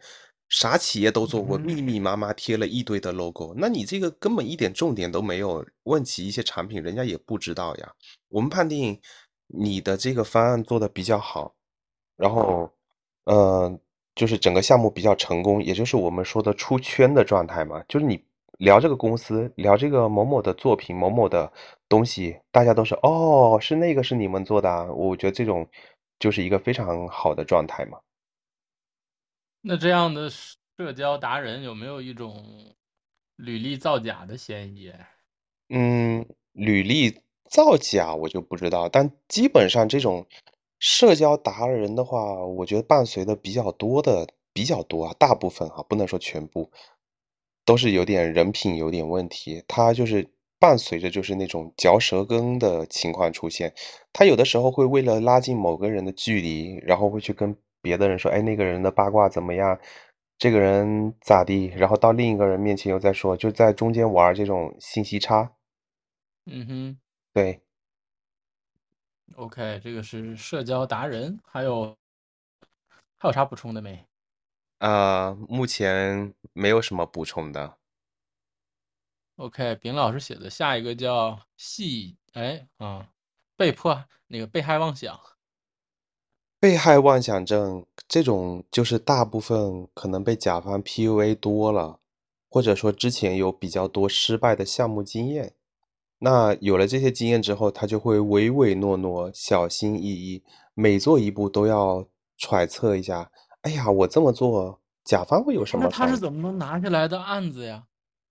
[0.49, 5.65] 啥企业都做过，密密麻麻贴了一堆的 logo，那你这个根本一点重点都没有。
[5.85, 7.93] 问起一些产品，人家也不知道呀。
[8.29, 8.99] 我们判定
[9.49, 11.55] 你的这个方案做的比较好，
[12.17, 12.73] 然后，
[13.25, 13.79] 嗯。
[14.15, 17.83] 就是整个项目比较成功，也就是我们说的出圈的状态嘛。
[17.89, 18.23] 就是你
[18.59, 21.53] 聊这个公司，聊这个某某的作品、某某的
[21.89, 24.85] 东西，大家都是哦，是那个是你们做的啊。
[24.85, 25.69] 我觉得这种
[26.21, 27.99] 就是一个非常好的状态嘛。
[29.61, 32.45] 那这样的社交达人有没有一种
[33.37, 34.93] 履历造假的嫌疑？
[35.71, 40.25] 嗯，履历造假我就不知道，但基本上这种。
[40.87, 46.71] 社交达人的话，我觉得伴随的比较多的比较多啊，大部分哈，不能说全部，
[47.65, 49.65] 都是有点人品有点问题。
[49.67, 50.29] 他就是
[50.61, 53.73] 伴随着就是那种嚼舌根的情况出现。
[54.13, 59.81] 他有的时候会为了拉近某个人的距离，然后会去跟别的人说：“哎，那个人的八卦怎么样？
[60.37, 65.51] 这个人咋地？”然后到另一个人面前又在说，就在中间玩这种信息差。
[66.45, 66.99] 嗯哼，
[67.33, 67.64] 对。
[69.37, 71.97] OK，这个是社交达人，还有
[73.19, 74.07] 还有啥补充的没？
[74.79, 77.79] 呃，目前没有什么补充的。
[79.37, 83.09] OK，丙老师写的下一个叫戏，哎啊，
[83.57, 85.19] 被迫那个被害妄想，
[86.61, 91.99] 被害妄想症这种，就是大部分可能被甲方 PUA 多了，
[92.49, 95.55] 或者说之前有比较多失败的项目经验。
[96.25, 102.07] 那有了这些经验之后，他就会唯唯诺诺、小心翼翼，每做一步都要
[102.39, 103.31] 揣测一下。
[103.61, 106.09] 哎呀，我这么做，甲方会有什么那他？
[106.09, 107.85] 是怎么能拿下来的案子呀？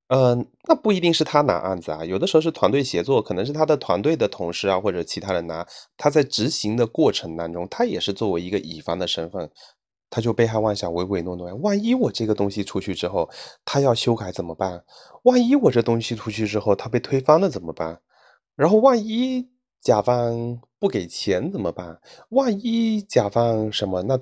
[0.08, 5.64] 嗯，那不一定是他拿案子啊，有的时候是团队协作，可能是他的团队的同事啊，或者其他人拿。
[5.96, 9.48] 他在执行的过程当中，他也是作为一个乙方的身份，
[10.14, 11.52] 他就被害妄想、唯唯诺诺。
[11.56, 13.28] 万一我这个东西出去之后，
[13.66, 14.86] 他要修改怎么办？
[15.24, 18.00] 万一我这东西出去之后，他被推翻了怎么办？
[18.56, 19.50] 然后万一
[19.82, 22.00] 甲方不给钱怎么办？
[22.30, 24.20] 万一甲方什么，那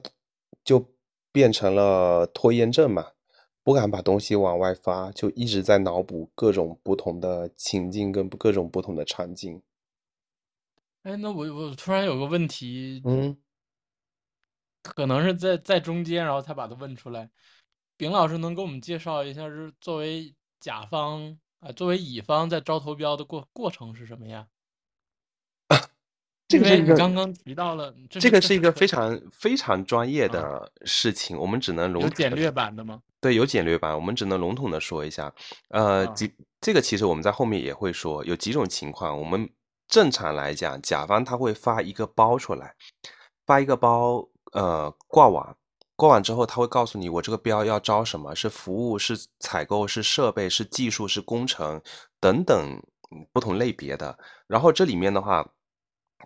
[0.64, 0.86] 就
[1.34, 3.08] 变成了拖延症嘛。
[3.62, 9.62] 不敢把东西往外发，就一直在脑补各种不同的情境跟各种不同的场景。
[11.04, 13.36] 哎，那我我突然有个问题，嗯，
[14.82, 17.30] 可能是在在中间，然后才把它问出来。
[17.98, 24.48] 丙老师能给我们介绍一下，是作为甲方啊、作为乙方在招投标的过过程是什么呀？
[26.48, 33.02] 这个是一个你刚刚提到了，这这个是一个非常非常专业啊的事情，我们只能笼统有简略版的吗？
[33.22, 35.34] 对，有简略版，我们只能笼统的说一下。
[35.70, 39.50] 呃，啊几这个其实我们在后面也会说，有几种情况，我们
[39.88, 42.76] 正常来讲，甲方他会发一个包出来，
[43.46, 45.56] 发一个包，呃，挂网，
[45.96, 51.82] 挂网之后，他会告诉你，我这个标要招什么，是服务，是采购，是设备，是技术，是工程
[52.20, 54.18] 等等嗯不同类别的。
[54.48, 55.48] 然后这里面的话，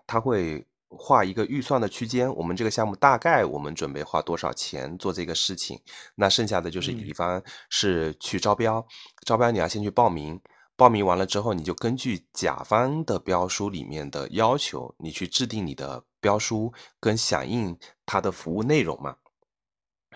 [0.07, 5.79] 他会画一个预算的区间，我们这个项目大概我们准备花多少钱做这个事情。
[6.15, 8.85] 那剩下的就是嗯乙方是去招标，
[9.25, 10.39] 招标你要先去报名，
[10.75, 19.15] 报名完了之后，你就根据甲方的标书里面的要求，你去制定你的标书跟响应它的服务内容嘛。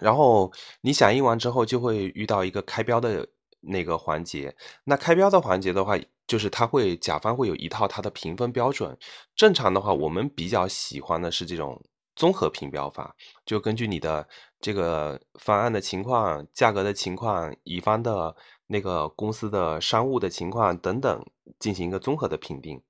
[0.02, 4.56] 然后你响应完之后，就会遇到一个开标的那个环节。
[4.86, 5.96] 那开标的环节的话，
[6.26, 8.98] 就是它会甲方会有一套它的评分标准。
[9.36, 11.80] 正常的话，我们比较喜欢的是这种
[12.16, 14.28] 综合评标法，就根据你的
[14.60, 18.36] 这个方案的情况、价格的情况、乙方的
[18.68, 21.26] 那个公司的商务的情况等等，
[21.60, 22.82] 进行一个综合的评定。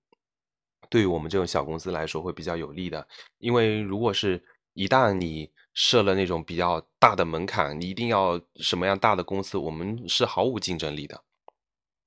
[0.90, 11.24] 对于我们这种小公司来说会比较有利的，因为如果是一旦你设了那种比较大的门槛，你一定要什么样大的公司，我们是毫无竞争力的。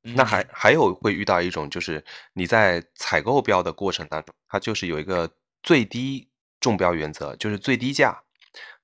[0.02, 5.30] 那还嗯还有会遇到一种，就是你在采购标的过程当中，它就是有一个
[5.62, 8.20] 最低中标原则，就是最低价。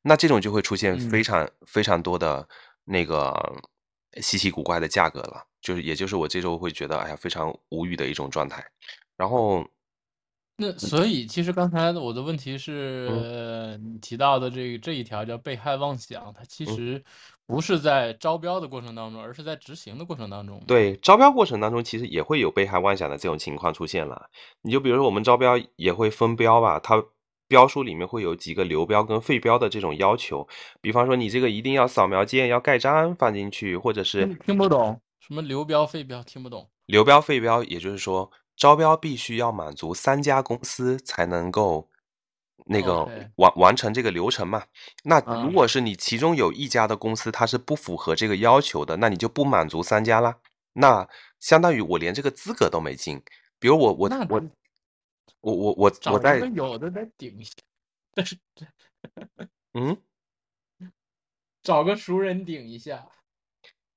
[0.03, 2.49] 那这种就会出现非嗯常非常多的
[2.85, 3.35] 那个
[4.23, 8.65] 稀奇古怪的价格了，就是也就是我这周会觉得，哎呀，非常无语的一种状态。
[9.17, 9.69] 然后
[10.61, 17.05] 那所以其实刚才我的问题嗯是，你提到的这个这一条叫被害妄想，它其嗯实
[17.47, 24.29] 不是在招标的过程当中，而是在执行的过程当中。，对，招标过程当中，其实也会有被害妄想的这种情况出现了。
[24.63, 27.03] 你就比如说我们招标也会分标吧，它
[27.47, 30.47] 标书里面会有几个流标跟废标的这种要求，
[30.81, 36.69] 比方说你这个一定要扫描件要盖章放进去，或者是听听不懂什么流标废标，听不懂。
[36.87, 41.89] 流标废标，也就是说招标必须要满足三家公司才能够
[42.67, 44.65] 那个完完成这个流程嘛。
[45.05, 50.37] 那啊如果是你其中有一家的公司它是不符合这个要求的，那你就不满足三家啦。
[50.73, 53.23] 那相当于我连这个资格都没进。
[53.61, 54.43] 比如我我那我
[55.41, 57.53] 我我我我在有的再顶一下，
[58.13, 58.37] 但是
[59.75, 59.97] 嗯，
[61.63, 63.07] 找个熟人顶一下。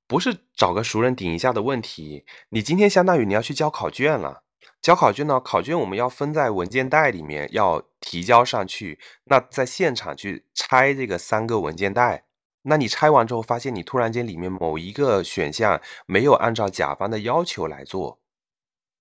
[0.07, 4.43] 不是找个熟人顶一下的问题，你今天相当于你要去交考卷了。
[4.81, 8.99] 交考卷呢，考卷我们要分在文件袋里面，要提交上去。
[9.25, 12.25] 那在现场去拆这个三个文件袋，
[12.63, 18.19] 那你拆完之后，发现你突然间里面某一个选项没有按照甲方的要求来做，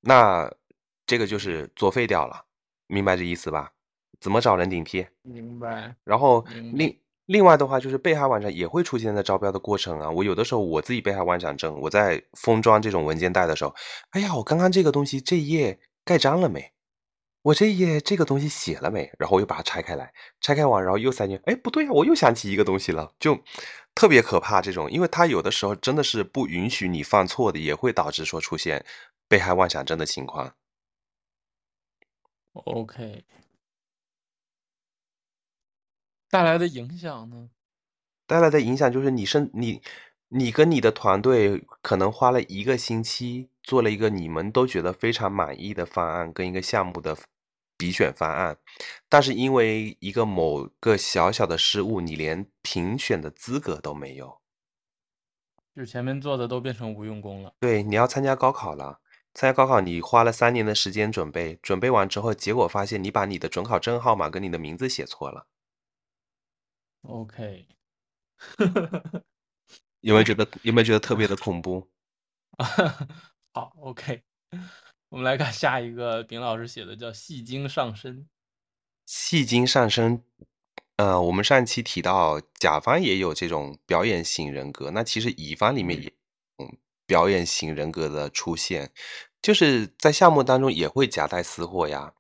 [0.00, 0.52] 那
[1.06, 2.44] 这个就是作废掉了，
[2.86, 3.72] 明白这意思吧？
[4.20, 5.06] 怎么找人顶替？
[5.22, 5.96] 明白。
[6.04, 6.44] 然后
[6.74, 6.99] 另
[7.30, 10.10] 另外的话，就是被害妄想也会出现在招标的过程啊。
[10.10, 13.72] 我有的时候我自己被害妄想症，我在封装这种文件袋的时候，
[14.10, 16.72] 哎呀，我刚刚这个东西这一页盖章了没？
[17.42, 19.08] 我这一页这个东西写了没？
[19.16, 23.38] 然后我又把它拆开来，拆开完然后又塞进去，哎，不对呀、我又想起一个东西了，就
[23.94, 28.84] 特别可怕这种，因为它有的时候真的是不允许你犯错的，也会导致说出现
[29.28, 30.52] 被害妄想症的情况。
[32.54, 33.24] OK，
[36.30, 37.50] 带来的影响呢？
[38.26, 39.82] 带来的影响就是你身你
[40.28, 47.16] 你跟你的团队可能花了一个星期做了一个你们都觉得非常满意的方案跟一个项目的
[47.76, 48.56] 比选方案，
[49.08, 54.38] 但是因为一个某个小小的失误，你连评选的资格都没有。
[55.74, 57.54] 就前面做的都变成无用功了。
[57.58, 59.00] 对，你要参加高考了，
[59.34, 65.46] 参加高考你花了三年的时间准备，准备完之后，结果发现你把你的准考证号码跟你的名字写错了。
[67.02, 67.66] OK，
[70.00, 71.88] 有没有觉得有没有觉得特别的恐怖？
[73.52, 74.22] 好，OK，
[75.08, 78.28] 我们来看下一个，丙老师写的叫“戏精上身
[79.06, 80.22] 戏精上身，
[80.96, 86.12] 呃，我们上一期提到甲方也有这种表演型人格，那其实乙方里面也
[86.58, 88.92] 嗯表演型人格的出现，
[89.42, 92.14] 就是在项目当中也会夹带私货呀。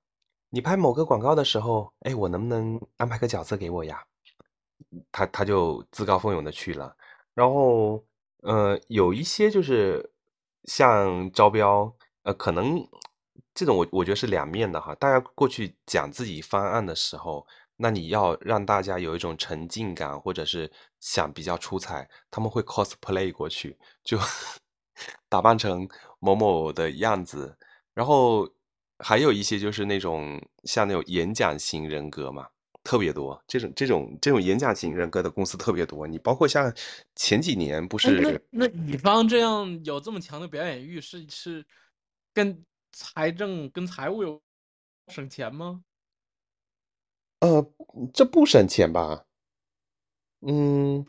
[0.48, 4.04] 你拍某个广告的时候，哎，我能不能安排个角色给我呀？
[5.12, 6.96] 他他就自告奋勇的去了，
[7.34, 8.02] 然后
[8.42, 10.12] 呃，有一些就是
[10.64, 12.86] 像招标，呃，可能
[13.54, 14.94] 这种我我觉得是两面的哈。
[14.96, 24.18] 大家过去讲自己方案的时候，那你要让大家有一种沉浸感，或者是想比较出彩，他们会 cosplay 过去，就
[25.28, 27.56] 打扮成某某的样子，
[27.94, 28.48] 然后
[28.98, 32.48] 还有一些就是那种像那种演讲型人格嘛。
[32.82, 36.06] 特别多，这种这种这种演讲型人格的公司特别多。
[36.06, 36.72] 你包括像
[37.14, 37.96] 前几年不”。
[38.08, 41.64] 哎，那是那乙方这样有这么强的表演欲，是是
[42.32, 44.40] 跟财政跟财务有
[45.08, 45.82] 省钱吗？
[47.40, 47.66] 呃，
[48.12, 49.24] 这不省钱吧？
[50.40, 51.04] 嗯，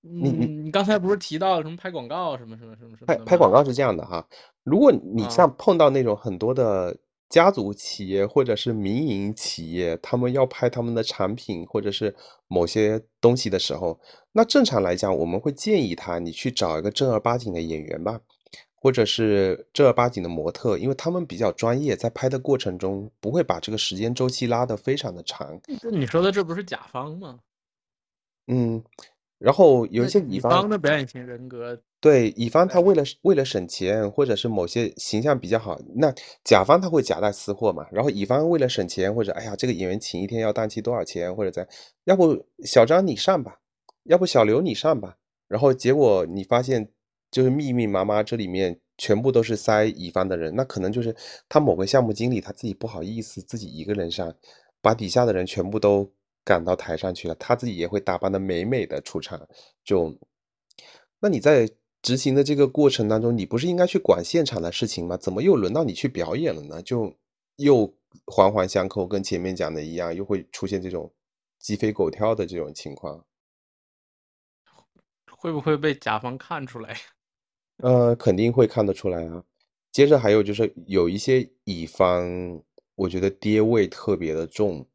[0.00, 3.16] 你你嗯，你刚才不是提到什么拍广告什么什么什么什么拍？
[3.24, 4.26] 拍广告是这样的哈，
[4.62, 6.96] 如果你啊，像碰到那种很多的
[7.30, 12.14] 家族企业或者是民营企业，他们要拍他们的产品或者是
[12.48, 13.98] 某些东西的时候，
[14.32, 18.20] 那正常来讲，我们会建议他你去找一个正儿八经的演员吧，
[18.74, 25.60] 或者是正儿八经的模特，因为他们比较专业，在拍的过程中不会把这个时间周期拉得非常的长。
[25.80, 27.38] 这你说的这不是甲方吗？
[28.48, 28.82] 嗯，
[29.40, 30.68] 然后有一些乙方。
[30.68, 41.66] 的表演型人格，对，乙方他，为了为了省钱，或者是某些形象比较好，那甲方他会夹带私货嘛，然后乙方为了省钱，或者哎呀这个演员请一天要档期多少钱，或者在，
[42.04, 43.58] 要不小张你上吧，
[44.04, 45.16] 要不小刘你上吧，
[45.48, 46.86] 然后结果你发现
[47.30, 51.16] 就是密密麻麻这里面全部都是塞乙方的人，那可能就是
[51.48, 54.32] 他某个项目经理他自己不好意思自己一个人上，
[54.82, 56.10] 把底下的人全部都
[56.44, 59.48] 赶到台上去了，他自己也会打扮的美美的出场，
[59.84, 60.18] 就。
[61.22, 61.68] 那你在
[62.00, 65.18] 执行的这个过程当中，你不是应该去管现场的事情吗？
[65.18, 66.80] 怎么又轮到你去表演了呢？
[66.80, 67.14] 就
[67.56, 71.12] 又环环相扣，跟前面讲的一样，又会出现这种
[71.58, 73.22] 鸡飞狗跳的这种情况。
[75.30, 76.96] 会不会被甲方看出来？
[77.84, 79.44] 呃，肯定会看得出来啊。
[79.92, 82.62] 接着还有就是有一些乙方，
[82.94, 84.86] 我觉得爹味特别的重，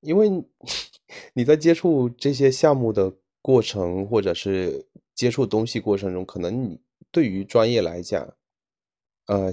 [0.00, 0.30] 因为
[1.34, 6.78] 你在接触这些项目的过程，或者是接触东西过程中，可能你
[7.10, 8.34] 对于专业来讲，
[9.26, 9.50] 呃，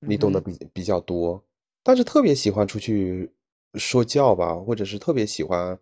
[0.00, 1.42] 你懂得比比较多，
[1.82, 3.30] 但是特别喜欢出去
[3.74, 5.78] 说教吧，或者是特别喜欢，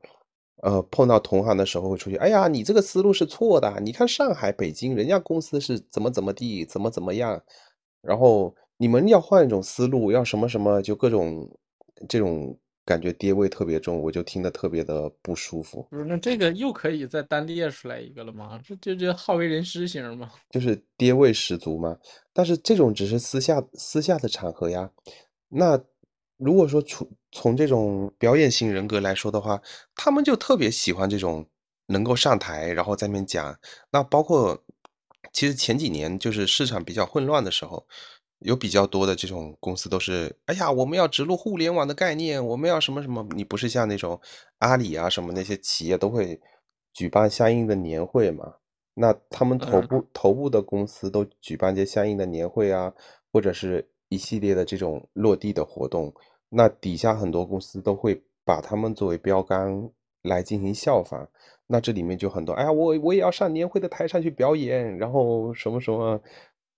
[0.62, 7.42] 呃，碰到同行的时候会出去，哎呀，你这个思路是错的，你看上海、北京人家公司是怎么怎么地，怎么怎么样，
[8.02, 11.50] 然后你们要换一种思路，要什么什么，就各种
[12.08, 12.56] 这种
[12.90, 15.86] 感觉爹味特别重，我就听得特别的不舒服。
[15.88, 18.60] 不是，那这个又可以再单列出来一个了吗？
[18.66, 20.28] 这这这好为人师型吗？
[20.50, 21.96] 就是爹味十足嘛。
[22.32, 24.90] 但是这种只是私下私下的场合呀。
[25.48, 25.80] 那
[26.36, 29.62] 如果说从从这种表演型人格来说的话，
[29.94, 31.46] 他们就特别喜欢这种
[31.86, 33.56] 能够上台，然后在那边讲。
[33.92, 34.60] 那包括
[35.32, 37.86] 其实前几年就是市场比较混乱的时候，
[38.40, 43.26] 有比较多的这种公司都是，哎呀，我们要植入互联网的概念，我们要什么什么。
[43.34, 44.20] 你不是像那种
[44.58, 46.40] 阿里啊什么那些企业都会
[46.92, 48.54] 举办相应的年会嘛？
[48.94, 52.92] 那他们头嗯，部头部的公司都举办些相应的年会啊，
[53.32, 56.12] 或者是一系列的这种落地的活动，
[56.48, 59.90] 那底下很多公司都会把他们作为标杆
[60.22, 61.28] 来进行效仿。
[61.66, 66.20] 那这里面就很多，哎呀，我我也要上年会的台上去表演，然后什么什么，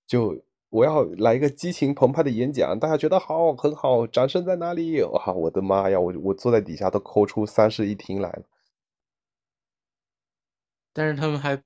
[0.06, 0.36] 就
[0.72, 5.02] 我要来一个激情澎湃的演讲，大家觉得好，很好，掌声在哪里？
[5.02, 8.42] 哇，我的妈呀，我我坐在底下都抠出三室一厅来了。
[10.94, 11.62] 但是他们还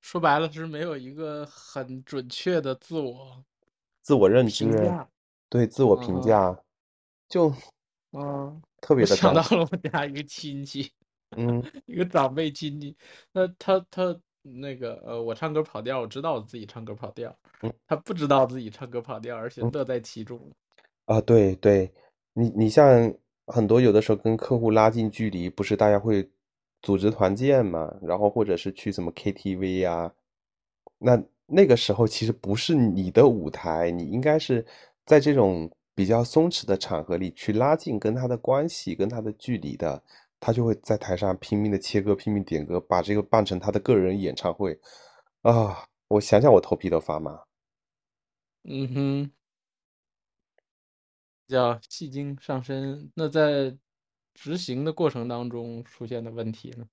[0.00, 3.44] 说白了是没有一个很准确的自我
[4.00, 4.64] 自我认知，
[5.50, 6.58] 对自我评嗯价，
[7.28, 7.52] 就
[8.12, 10.90] 嗯，特别的想到了我家一个亲戚，
[11.36, 12.96] 嗯一个长辈亲戚，
[13.32, 17.72] 那他他那个呃，我唱歌跑调，我知道我自己唱歌跑调，嗯。
[17.86, 19.70] 他不知道自己唱歌跑调，而且嗯。
[19.72, 20.40] 乐在其中。
[21.06, 21.90] 啊，对对，
[22.34, 23.12] 你你像
[23.46, 26.28] 很多有的时候跟客户拉近距离，不是大家会
[26.82, 30.12] 组织团建嘛，然后或者是去什么 KTV 呀，
[30.98, 34.64] 那那个时候其实不是你的舞台，你应该是
[35.04, 40.00] 在这种比较松弛的场合里去拉近跟他的关系，跟他的距离的，
[40.40, 44.80] 他就会在台上拼命的切歌，拼命点歌，把这个办成他的个人演唱会
[45.42, 45.86] 啊！
[46.08, 47.44] 我想想我头皮都发麻。
[48.64, 49.30] 嗯哼，
[51.46, 53.12] 叫戏精上身。
[53.14, 53.76] 那在
[54.34, 56.86] 执行的过程当中出现的问题呢？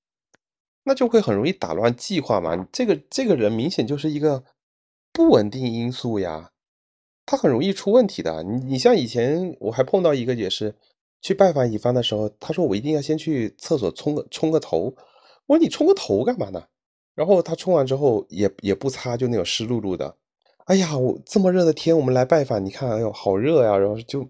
[0.83, 2.67] 那就会很容易打乱计划嘛。
[2.71, 4.43] 这个这个人明显就是一个
[5.11, 6.51] 不稳定因素呀，
[7.25, 8.43] 他很容易出问题的。
[8.43, 10.75] 你你像以前我还碰到一个也是
[11.21, 14.93] 去拜访乙方的时候，他说我一定要先去厕所冲个冲个头。
[15.45, 16.63] 我说你冲个头干嘛呢？
[17.15, 20.15] 然后他冲完之后也也不擦，就那种湿漉漉的。
[20.65, 23.77] 哎呀，我这么热的天我们来拜访，你看，哎呦好热呀。
[23.77, 24.21] 然后就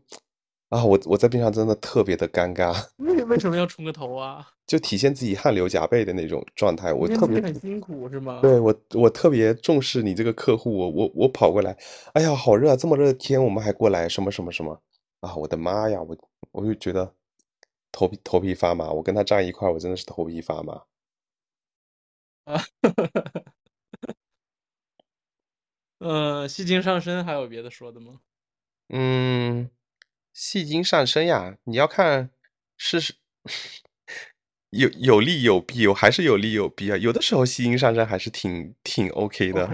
[0.70, 2.76] 啊，我我在边上真的特别的尴尬。
[2.98, 4.48] 为为什么要冲个头啊？
[4.68, 8.40] 就体现自己汗流浃背的那种状态，我特别很辛苦是吗？
[8.42, 11.76] 对我，我特别重视你这个客户，我我我跑过来，
[12.14, 14.80] 哎呀，好热，啊这么热的天，我们还过来，什么什么什么
[15.22, 15.36] 啊！
[15.36, 16.18] 我的妈呀，我
[16.52, 17.14] 我就觉得
[17.92, 20.84] 头皮头皮发麻，我跟他站一块，我真的是头皮发麻。
[22.46, 22.64] 啊，
[26.00, 28.22] 呃，戏精上身还有别的说的吗？
[28.90, 29.70] 嗯，
[30.34, 32.30] 戏精上身呀，你要看
[32.78, 33.16] 是是。
[34.72, 36.98] 有有利有弊，我还是有利有弊啊。
[36.98, 39.66] 有的时候戏精上身还是挺挺 OK 的。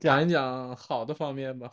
[0.00, 1.70] 讲一讲好的方面吧。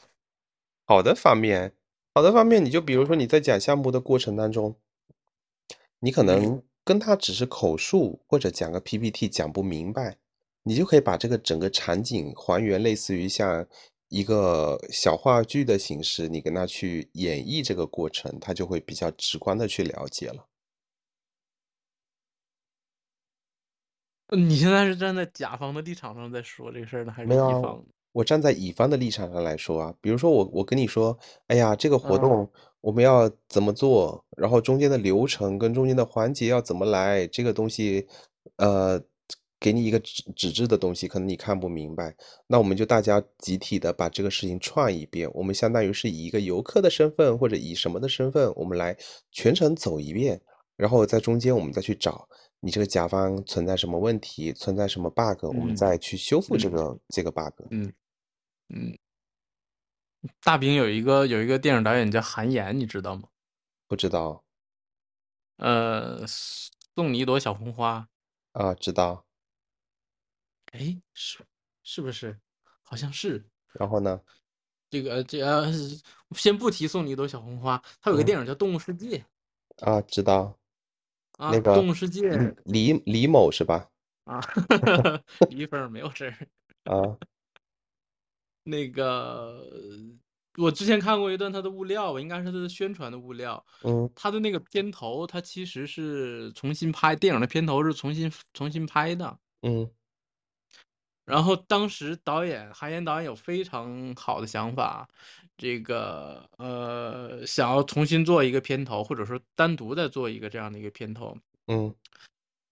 [0.86, 1.74] 好的方面，
[2.14, 4.76] 好的方面，你就比如说你在讲项目的过程当中，
[6.00, 10.18] 你可能跟他只是口述或者讲个 PPT 讲不明白，
[10.64, 13.66] 你就可以把这个整个场景还原，类似于像
[14.10, 20.48] 一个小话剧的形式，你跟他去演绎这个过程，他就会比较直观的去了解了。
[24.36, 27.86] 你现在是站在甲方的立场上在说这个事儿呢，还是乙方？
[28.12, 32.50] 我站在乙方的立场上来说啊，比如说我我跟你说，哎呀，这个活动
[32.82, 38.08] 我们要怎么做，然后中间的流程跟中间的环节要怎么来，这个东西，
[38.58, 39.02] 呃，
[39.60, 42.16] 给你一个纸纸质的东西，可能你看不明白，
[42.48, 48.98] 那我们就大家集体的把这个事情串一遍，我们相当于是以一个游客的身份或者以什么的身份，我们来
[49.32, 50.42] 全程走一遍，
[50.78, 52.28] 然后在中间我们再去找。
[52.62, 57.54] 你这个甲方存在什么问题，存在什么 bug，我们再去修复这个这个 bug。
[57.72, 57.94] 嗯
[58.68, 58.98] 嗯，
[60.44, 63.30] 大饼有一个有一个电影导演叫韩延，你知道吗？
[63.88, 64.44] 不知道。
[65.58, 68.08] 呃，送你一朵小红花。
[68.52, 69.26] 啊，知道。
[70.74, 71.46] 哎，是
[71.84, 72.40] 是不是？
[72.84, 73.50] 好像是。
[73.74, 74.22] 然后呢？
[74.90, 75.72] 这个这呃，
[76.36, 79.24] 先不提送你一朵小红花，他有个电影叫《动物世界》。
[79.86, 80.59] 啊，知道。
[81.40, 82.30] 啊，那个动物世界，
[82.66, 83.88] 李李某是吧？
[84.26, 84.42] 啊，
[85.50, 86.36] 李一峰没有事儿。
[86.84, 87.18] 啊，
[88.64, 89.66] 那个
[90.58, 93.66] 我之前看过一段他的物料，应该是他的宣传的物料。
[93.84, 99.40] 嗯，他的那个片头，他其实是重新拍电影的片头是重新重新拍的。
[99.62, 99.90] 嗯。
[101.30, 105.08] 然后当时导演韩延导演有非常好的想法，
[105.56, 111.38] 这个呃想要重新做一个片头，或者说单独再做一个这样的一个片头。
[111.68, 111.94] 嗯，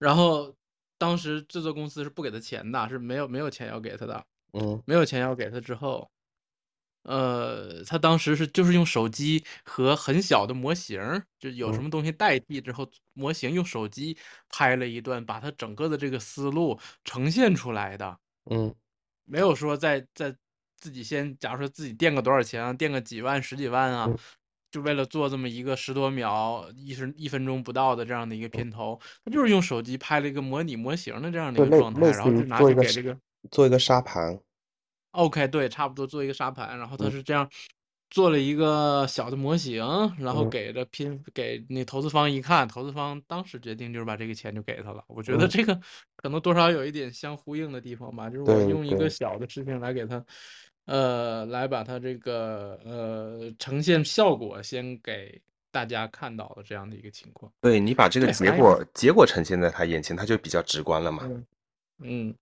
[0.00, 0.52] 然后
[0.98, 4.24] 当时制作公司是不给他钱的，是没有没有钱要给他的。
[4.52, 6.10] 嗯，没有钱要给他之后，
[7.04, 10.98] 呃，他当时是就是用手机和很小的模型，
[11.38, 14.16] 就有什么东西代替之后，模型用手机
[14.48, 18.18] 拍了一段，把他整个的这个思路呈现出来的。
[18.50, 18.74] 嗯，
[19.24, 20.34] 没有说在在
[20.76, 24.08] 自己先，假如说自己垫个多少钱啊，垫个几万、十几万啊，
[24.70, 33.18] 就为了做这么一个十多秒、一十一分钟不到的这样的一个片头，他就是用手机拍了一个模拟模型的这样的一个状态，然后就拿去给这个
[33.50, 34.38] 做一个沙盘。
[35.12, 37.48] OK，对，差不多做一个沙盘，然后他是这样。
[38.10, 39.84] 做了一个小的模型，
[40.18, 45.04] 然后给了拼给那投资方一看，投资方当时决定就是把这个钱就给他了。
[45.08, 45.78] 我觉得这个
[46.16, 50.24] 可能多少有一点相呼应的地方吧，就是我用一个小的事情来给他，
[50.86, 55.38] 呃，来把他这个呃呈现效果先给
[55.70, 57.52] 大家看到的这样的一个情况。
[57.60, 61.28] 对你把这个结果结果呈现在他眼前，他就比较直观了嘛。
[61.98, 62.34] 嗯，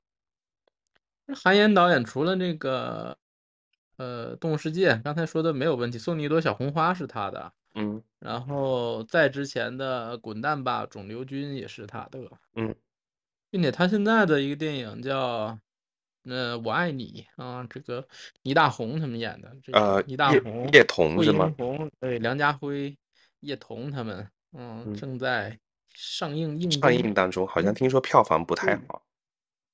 [1.34, 3.18] 韩延导演除了那个。
[3.96, 12.18] 呃，动物世界刚才说的没有问题，送你一朵小红花是他的，嗯，然后再之前的滚蛋吧肿瘤君也是他的，
[12.54, 12.74] 嗯，
[13.50, 15.58] 并且他现在的一个电影叫，
[16.24, 18.06] 呃，我爱你啊，这个
[18.42, 21.50] 倪大红他们演的，这个倪大红、叶童是吗？
[22.00, 22.96] 对，梁家辉
[23.40, 24.94] 叶童他们，嗯，嗯。
[24.94, 25.58] 正在
[25.94, 27.72] 上映映上映当中好像。
[27.72, 29.05] 嗯听说票房不太好。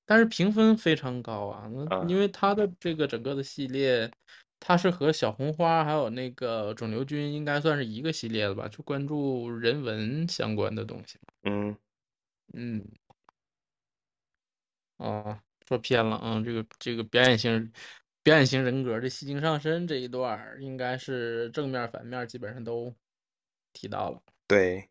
[0.05, 4.11] 但是评分非常高啊，那啊因为它的这个整个的系列，
[4.61, 11.19] 它是和小红花还有那个肿瘤君应该算是一个系列的吧，就关注人文相关的东西。
[11.45, 11.77] 嗯，
[12.53, 12.85] 嗯，
[14.99, 17.73] 哦，说偏了啊，这个这个表演型
[18.23, 22.95] 表演型人格的戏精上身这一段，应该是正面反面基本上都
[23.73, 24.23] 提到了。
[24.47, 24.91] 对，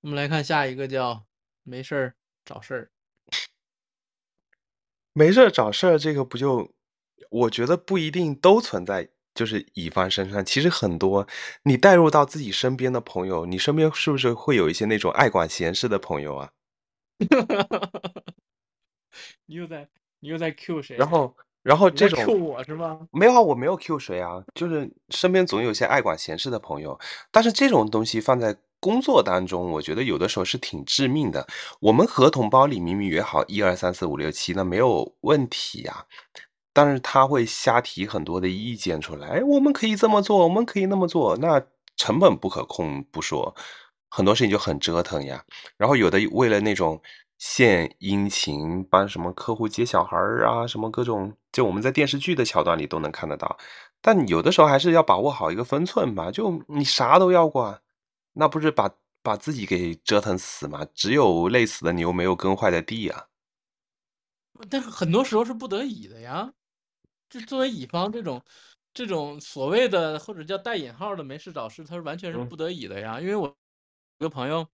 [0.00, 1.26] 我们来看下一个叫
[1.62, 2.14] 没事儿
[2.46, 2.90] 找事儿。
[5.12, 6.72] 没事儿找事儿，这个不就，
[7.30, 10.44] 我觉得不一定都存在，就是乙方身上。
[10.44, 11.26] 其实很多，
[11.64, 16.50] 你带入到自己身边的朋友，你身边是不是会有一些那种爱管闲事的朋友啊？
[19.46, 19.88] 你又在
[20.20, 20.96] 你又在 Q 谁？
[20.96, 23.08] 然后，然后这种 Q 我是吗？
[23.12, 26.98] 没有啊，我没有 Q 谁啊，就是身边总有一些爱管闲事的朋友，
[27.30, 31.46] 但是这种东西放在工作当中，我觉得有的时候是挺致命的。
[31.80, 36.04] 我们合同包里明明约好一二三四五六七，那没有问题呀、
[36.72, 41.60] 但是他会瞎提很多的意见出来，哎，我们可以这么做，我们可以那么做，那
[41.96, 43.54] 成本不可控不说，
[44.10, 45.42] 很多事情就很折腾呀。
[45.78, 47.00] 然后有的为了那种
[47.38, 53.56] 献殷勤，帮什么客户接小孩儿啊，什么各种，就我们在电视剧的桥段里都能看得到。
[54.02, 57.80] 但有的时候还是要把握好一个分寸吧，就你啥都要管，
[58.38, 58.90] 那不是把
[59.22, 60.86] 把自己给折腾死吗？
[60.94, 63.26] 只有累死的牛，没有耕坏的地啊。
[64.70, 66.52] 但是很多时候是不得已的呀。
[67.28, 68.42] 就作为乙方这种
[68.94, 73.20] 这种所谓的或者叫带引号的没事找事，他是完全是嗯不得已的呀。
[73.20, 73.46] 因为我
[74.18, 74.66] 有个朋友，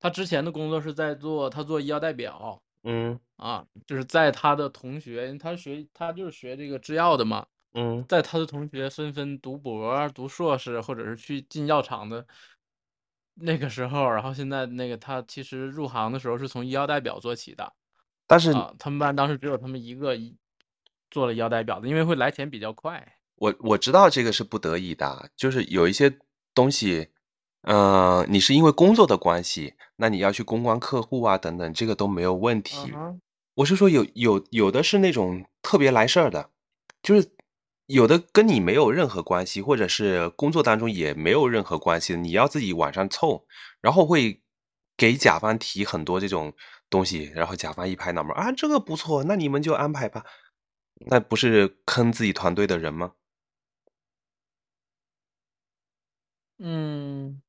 [0.00, 12.26] 他之前的工作是在做他做医药代表嗯啊，就是在他的同学，他学他就是学这个制药的嘛，嗯在他的同学纷纷读博、读硕士，或者是去进药厂的
[13.34, 17.72] 那个时候，然后现在那个他其实入行的时候是从医药代表做起的
[18.26, 20.36] 但是啊，他们班当时只有他们一个一
[21.10, 23.14] 做了医药代表的，因为会来钱比较快。
[23.36, 26.18] 我我知道这个是不得已的，就是有一些
[26.54, 27.08] 东西，
[27.62, 32.92] 呃，你是因为工作的关系，那你要去公关客户啊等等，这个都没有问题。
[33.54, 36.50] 我是说有有有的是那种特别来事儿的，
[37.02, 37.30] 就是
[37.90, 43.46] 有的跟你没有任何关系，或者是工作当中也没有任何关系，你要自己往上凑，
[43.80, 44.40] 然后会
[44.96, 46.54] 给甲方提很多这种
[46.88, 50.24] 东西，然后甲方一拍脑门儿啊，这个不错，那你们就安排吧，
[51.06, 53.12] 那不是坑自己团队的人吗？
[56.58, 57.40] 嗯，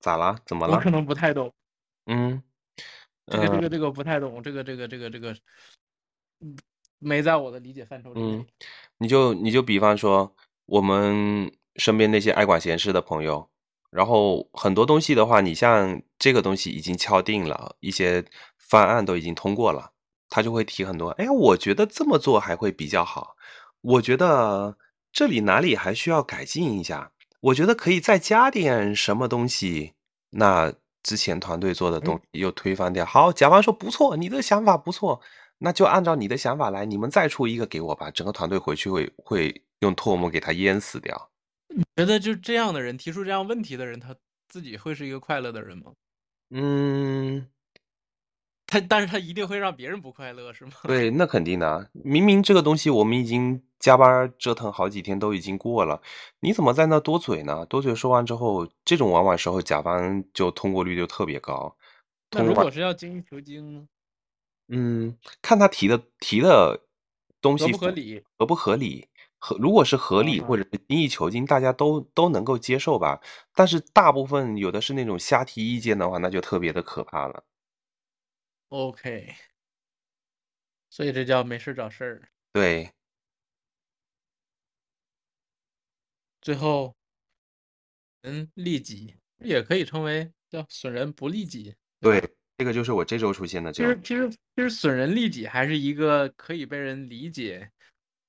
[0.00, 0.36] 咋啦？
[0.44, 0.76] 怎么了？
[0.76, 1.52] 我可能不太懂
[2.06, 2.42] 嗯，
[3.30, 5.32] 这个这呃个这个不太懂，这个这个这个这个，
[6.40, 6.56] 嗯，
[6.98, 8.44] 没在我的理解范畴里嗯。，
[8.98, 10.34] 你就你就比方说
[10.66, 13.48] 我们身边那些爱管闲事的朋友，
[13.90, 18.24] 然后很多东西的话，你像这个东西已经敲定了，一些
[18.58, 19.92] 方案都已经通过了，
[20.28, 23.36] 他就会提很多，哎呀，我觉得这么做还会比较好，
[23.80, 24.76] 我觉得
[25.12, 29.94] 这里哪里还需要改进一下，我觉得可以再加点什么东西，
[30.30, 30.72] 那
[31.02, 35.20] 之前团队做的东西又推翻掉，好，甲方说不错，你的想法不错。
[35.62, 41.30] 那就按照你的想法来，你们再出一个给我吧，整个团队回去会会用唾沫给他淹死掉。
[41.68, 44.16] 你觉得就这样的人提出这样问题的人，他
[44.48, 45.92] 自己会是一个快乐的人吗？
[46.50, 47.46] 嗯，
[48.70, 50.70] 他但是他一定会让别人不快乐，是吗？
[50.86, 51.84] 对，那肯定的啊。
[51.92, 56.00] 明明这个东西我们已经加班折腾好几天都已经过了，
[56.38, 57.66] 你怎么在那多嘴呢？
[57.66, 61.76] 多嘴说完之后，这种往往时候甲方就通过率就特别高。
[62.30, 63.88] 那如果是要精益求精呢？
[64.68, 66.80] 嗯，看他提的提的
[67.40, 68.22] 东西合不合理？
[68.38, 69.08] 合不合理？
[69.42, 73.20] 合如果是合理嗯或者是精益求精，大家都都能够接受吧。
[73.54, 77.42] 但是大部分有的是那种瞎提意见的话，那就特别的可怕了。
[78.70, 79.34] OK，
[80.90, 82.28] 所以这叫没事找事儿。
[82.52, 82.88] 对，
[86.40, 86.94] 最后，
[88.22, 91.74] 嗯，利己也可以称为叫损人不利己。
[92.00, 92.22] 对，
[92.58, 93.82] 这个就是我这周出现的其。
[93.82, 97.68] 实其实其实损人利己还是一个可以被人理解，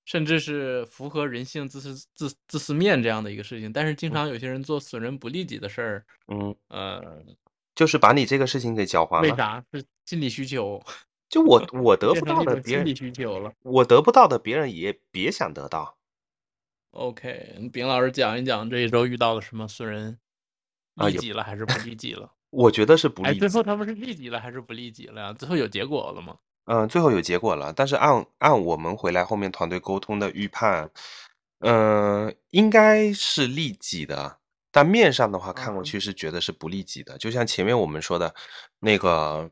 [0.05, 3.71] 甚至是符合人性自私自自私面这样的一个事情。
[3.71, 7.23] 但是经常有些人做损人不利己的事儿，嗯，呃，
[7.75, 9.29] 就是把你这个事情给搅黄了。
[9.29, 10.83] 为啥是心理需求？
[11.29, 13.53] 就我 我得不到的别人，需求了。
[13.61, 15.95] 我得不到的别人也别想得到。
[16.89, 20.19] OK，丙老师讲一讲这一周遇到了什么损人
[20.95, 22.29] 利己了还是不利己了？
[22.49, 23.39] 我觉得是不哎，利己。
[23.39, 25.31] 最后他们是利己了还是不利己了呀？
[25.31, 26.35] 最后有结果了吗？
[26.65, 30.91] 嗯，最后有结果了，但是按按我们回来后面团队沟通的预判，
[31.59, 34.39] 嗯，应该是利己的，
[34.69, 37.17] 但面上的话看过去是觉得是不利己的。
[37.17, 38.35] 就像前面我们说的，
[38.79, 39.49] 那个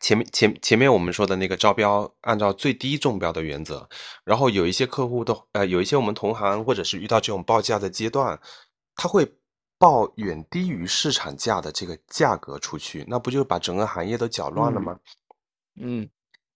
[0.00, 3.88] 前面前前面我们说的那个招标，按照最低中标的原则，
[4.22, 8.38] 然后有一些客户的呃，有一些我们同行或者是遇到这种报价的阶段，
[8.94, 9.26] 他会
[9.78, 14.98] 报远低于市场价的这个价格出去，那不就把整个行业都搅乱了吗？
[15.80, 16.10] 嗯，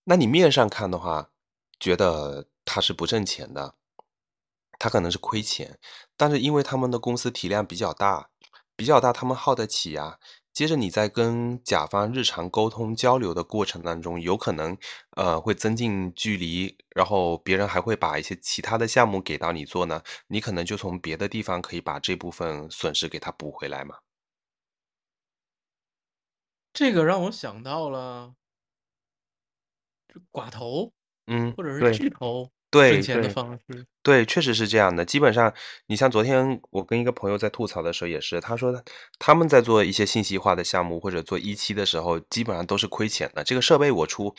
[0.04, 1.30] 那你面上看的话，
[1.80, 3.74] 觉得他是不挣钱的，
[4.78, 5.78] 他可能是亏钱，
[6.18, 8.28] 但是因为他们的公司体量比较大，
[8.76, 10.18] 比较大，他们耗得起呀。
[10.52, 14.76] 接着你在跟甲方日常沟通交流的过程当中，有可能
[15.16, 23.96] 呃会增进距离，然后别人还会把一些其他的项目给到你做呢，你可能就从别的地方可以把这部分损失给他补回来嘛。
[26.72, 28.34] 这个让我想到了。
[30.30, 30.92] 寡头，
[31.26, 33.86] 嗯，或者是对巨头对挣钱的对方式。
[34.02, 35.04] 对，确实是这样的。
[35.04, 35.54] 基本上，
[35.86, 38.82] 你像昨天我跟一个朋友在吐槽的时候也是，他说
[39.18, 43.44] 他们在做一些信息化的项目或者做一期的时候，基本上都是亏钱的。
[43.44, 44.34] 这个设备我出，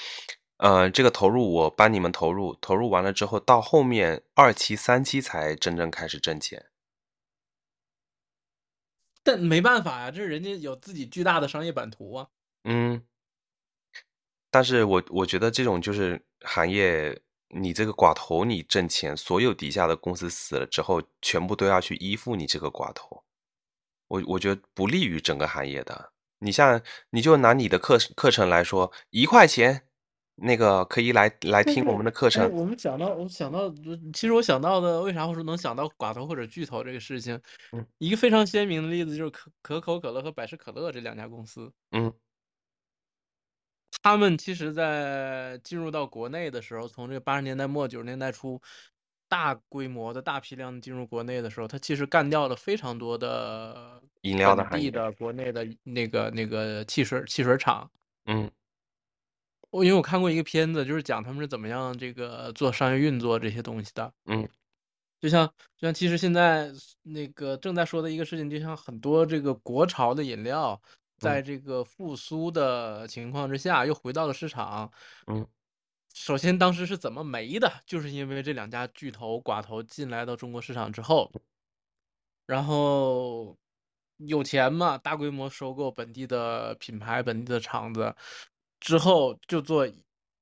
[0.57, 6.65] 呃，这个投入我帮你们投入，投入完了之后，到后面二期、三期才真正开始挣钱。
[9.23, 12.27] 但没办法呀，这是人家有自己巨大的商业版图啊。
[12.65, 13.01] 嗯，
[14.51, 17.17] 但是我我觉得这种就是行业，
[17.55, 23.23] 你这个寡头你挣钱，所有底下的公司死了之后，全部都要去依附你这个寡头，
[24.07, 26.11] 我我觉得不利于整个行业的。
[26.39, 26.81] 你像
[27.11, 29.87] 你就拿你的课课程来说，一块钱，
[30.35, 33.69] 那个可以来来听我们的课哎，程，我们想到，我想到，
[34.13, 37.39] 其实我想到的，为啥我说能想到寡头或者巨头这个事情？
[37.71, 42.11] 嗯一个非常鲜明的例子就是可可口可乐和百事可乐这两家公司，嗯
[44.03, 48.61] 他们其实在进入到国内的时候，从这个八十年代末九十年代初，
[49.29, 57.89] 大规模的大批量的进入国内的时候，它其实干掉了非常多的饮料的地的国内的那个那个汽水汽水厂。
[58.25, 58.51] 嗯
[59.71, 64.13] 我因为我看过一个片子，就是讲他们是怎么样这个做商业运作这些东西的。
[64.25, 64.47] 嗯
[65.19, 65.47] 就像
[65.77, 66.69] 就像其实现在
[67.01, 70.79] 那个正在说的一个事情，就像很多这个国潮的饮料，
[71.24, 74.91] 在嗯这个复苏的情况之下，又回到了市场。
[75.28, 75.47] 嗯
[76.13, 77.82] 首先，当时是怎么没的？
[77.88, 81.32] 就是因为这两家巨头寡头进来到中国市场之后，
[82.45, 83.57] 然后
[84.17, 88.15] 有钱嘛，大规模收购本地的品牌、本地的厂子，
[88.80, 89.91] 之后就做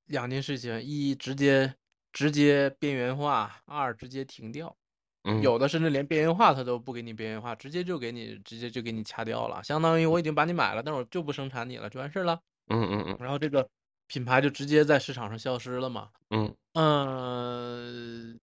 [0.08, 1.74] 两件事情：一直接
[2.12, 4.76] 直接边缘化，二直接停掉。
[5.24, 12.40] 嗯有的甚至连边缘化它都不给你边缘化，直接就给你直接就给你掐掉了，相当于我已经把你买了，但是我就不生产你了，就完事儿了。
[12.68, 13.68] 嗯嗯嗯然后这个
[14.08, 16.10] 品牌就直接在市场上消失了嘛。
[16.30, 18.40] 嗯嗯，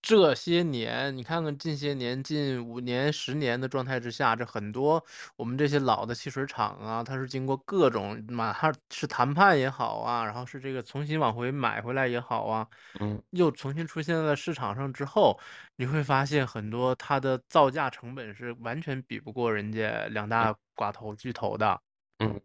[0.00, 5.04] 这些年你看看近些年、近五年、十年的状态之下，这很多
[5.36, 12.66] 我们这些老的汽水厂啊，它是经过各种哪怕是谈判也好啊，然后是这个重新往回买回来也好啊，
[13.00, 13.20] 嗯。
[13.30, 15.38] 又重新出现在市场上之后，
[15.76, 21.80] 你会发现很多它的造价成本是完全比不过人家两大寡头巨头的。
[22.18, 22.40] 嗯。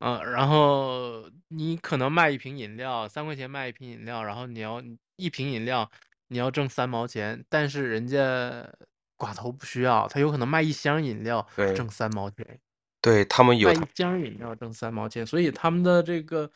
[0.00, 4.80] 嗯，然后你可能卖一瓶饮料三块钱卖一瓶饮料，然后你要
[5.16, 5.90] 一瓶饮料
[6.28, 8.70] 你要挣三毛钱，但是人家
[9.16, 12.60] 寡头不需要，他有可能卖一箱饮料挣三毛钱，
[13.04, 16.50] 对他们有卖一箱饮料挣三毛钱，所以他们的这个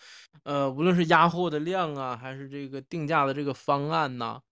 [0.44, 4.42] 呃，无论是压货的量啊，还是这个定价的这个方案呐、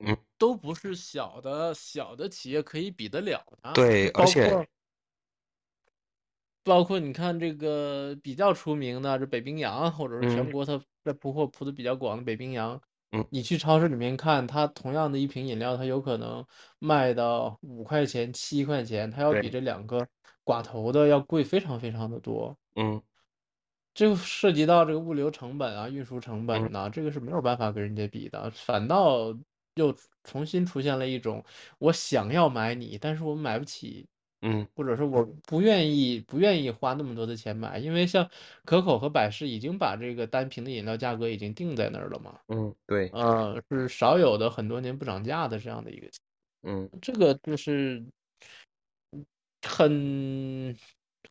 [0.00, 0.22] 嗯。
[0.40, 3.76] 都不是小的小的企业可以比得了的。
[3.76, 4.66] 对，包而且括
[6.66, 10.52] 包括你看这个比较出名的这北冰洋，或者是全嗯。
[10.52, 12.80] 国它在铺货铺的比较广的北冰洋，
[13.12, 13.24] 嗯。
[13.30, 16.44] 你去超市里面看，它同样的一瓶饮料，它有可能
[16.78, 19.50] 卖到五块钱、七块钱，它要比对。
[19.50, 20.06] 这两个
[20.44, 22.56] 寡头的要贵非常非常的多。
[22.76, 23.02] 嗯。
[23.96, 26.72] 这个涉及到这个物流成本啊、运输成本嗯。
[26.72, 29.34] 呐、这个是没有办法跟人家比的，反倒
[29.74, 29.94] 又
[30.24, 31.44] 重新出现了一种
[31.78, 34.08] 我想要买你，但是我买不起，
[34.42, 38.28] 嗯或者是我不愿意不愿意花那么多的钱买，因为像
[38.64, 46.08] 可口和百事已经把这个单瓶的饮料价格已经定在那儿了嘛，嗯对呃，是少有的很多年不涨价的这样的一个，
[46.62, 48.02] 嗯这个就是
[49.66, 50.76] 很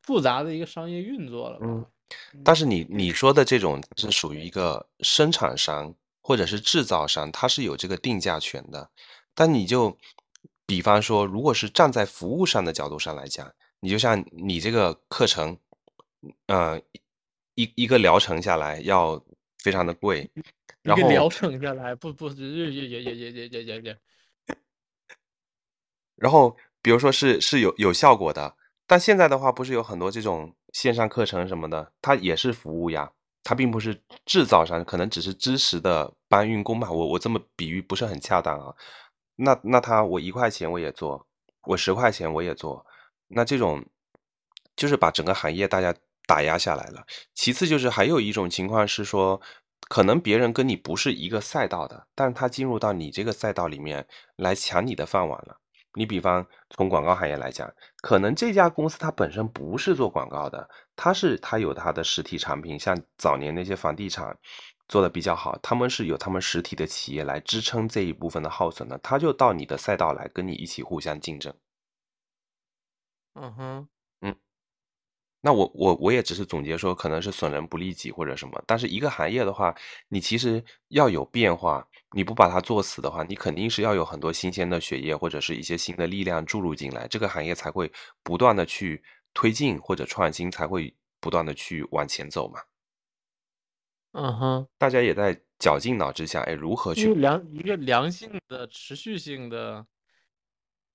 [0.04, 1.66] 复杂的一个商业运作了吧。
[1.68, 1.86] 嗯。
[2.44, 8.90] 但是你你说的这种是属于一个生产商或者是制造商，它是有这个定价权的。
[9.34, 9.98] 但你就
[10.72, 15.58] 比方说，如果是站在服务上的角度上来讲，你就像你这个课程，
[16.48, 16.80] 呃，
[17.56, 19.22] 一一个疗程下来要
[19.62, 20.22] 非常的贵。
[20.34, 20.42] 一
[20.84, 23.98] 然后个疗程下来，不不也也也也也也也也也，
[26.16, 28.56] 然后比如说是是有有效果的，
[28.88, 33.12] 但现在的话不是有很多这种线上课程什么的，它也是服务呀，
[33.44, 36.90] 它并不是制造商，可能只是知识的搬运工吧。
[36.90, 38.74] 我我这么比喻不是很恰当啊。
[39.44, 41.26] 那那他我一块钱我也做，
[41.64, 42.86] 我十块钱我也做，
[43.28, 43.84] 那这种
[44.76, 45.94] 就是把整个行业大家
[46.28, 47.04] 打压下来了。
[47.34, 49.42] 其次就是还有一种情况是说，
[49.90, 55.58] 可能别人跟你不是一个赛道的，但他进入到你这个赛道里面来抢你的饭碗了。
[55.94, 57.70] 你比方从广告行业来讲，
[58.02, 64.38] 可能这家公司它本身不是做广告的，它是它有它的实体产品，像早年那些房地产
[64.92, 71.54] 做的比较好，他们是有他们实体的企业来支撑这一部分的耗损的，他就到你的赛道来跟你一起互相竞争。
[73.36, 73.88] 嗯哼，
[74.20, 74.36] 嗯
[75.40, 79.74] 那我我我也只是总结说，可能是损人不利己或者什么，但是一个行业的话，
[80.10, 87.90] 你其实要有变化，你不把它做死的话，你肯定是要有很多新鲜的血液或者是一些新的力量注入进来，这个行业才会
[88.24, 89.02] 不断的去
[89.34, 92.60] 推进或者创新，才会不断的去往前走嘛。
[94.14, 99.86] 嗯哼，大家也在绞尽脑汁想，哎，如何去良一个良性的、持续性的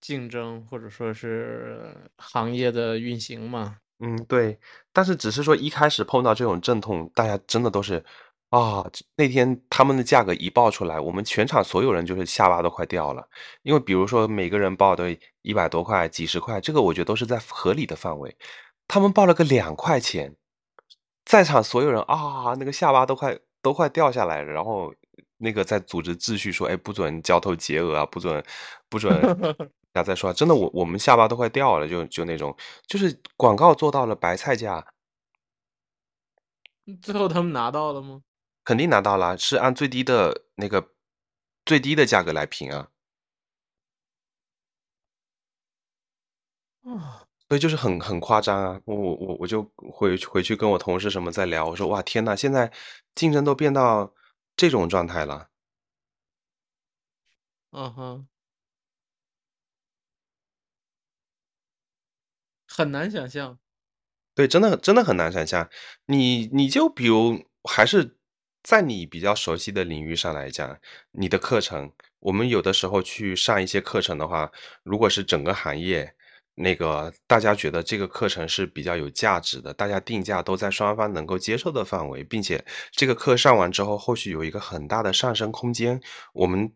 [0.00, 3.78] 竞争，或者说是行业的运行嘛。
[4.00, 4.58] 嗯，对，
[4.92, 8.04] 但是只是说一开始碰到这种阵痛，大家真的都是
[8.50, 13.26] 啊，这那天他们的价格一报出来，我们全场所有人就是下巴都快掉了，
[13.62, 18.36] 因为比如说每个人报的一百多块、几十块，这个我觉得都是在合理的范围，
[18.86, 20.36] 他们报了个两块钱，
[21.26, 24.94] 在场所有人啊，那个下巴都快都快掉下来了，然后
[25.38, 28.42] 那个在组织秩序说，哎，不准交头接额啊，不准
[28.88, 29.12] 不准。
[29.92, 32.54] 那再说，真的，我我们下巴都快掉了，就就那种，
[32.86, 34.84] 就是广告做到了白菜价，
[37.02, 38.22] 最后他们拿到了吗？
[38.64, 40.90] 肯定拿到了，是按最低的那个
[41.64, 42.88] 最低的价格来评啊，
[46.84, 48.80] 啊，所以就是很很夸张啊。
[48.84, 52.72] 我我我我就回回去跟我同事什么在聊，我说哇天呐，现在
[53.14, 54.12] 竞争都变到
[54.56, 55.48] 这种状态了。
[57.72, 58.26] 嗯哼，
[62.68, 63.58] 很难想象。
[64.34, 65.68] 对，真的真的很难想象。
[66.06, 68.18] 你你就比如还是
[68.62, 70.78] 在你比较熟悉的领域上来讲，
[71.12, 74.50] 你的课程，我们有的时候去上一些课程的话，
[74.82, 76.15] 如果是整个行业
[76.56, 86.00] 那个大家觉得这个课程是比较有价值的，大家定价都在双方能够接受的范围，并且这个课上完之后，后续有一个很大的上升空间，
[86.32, 86.72] 我们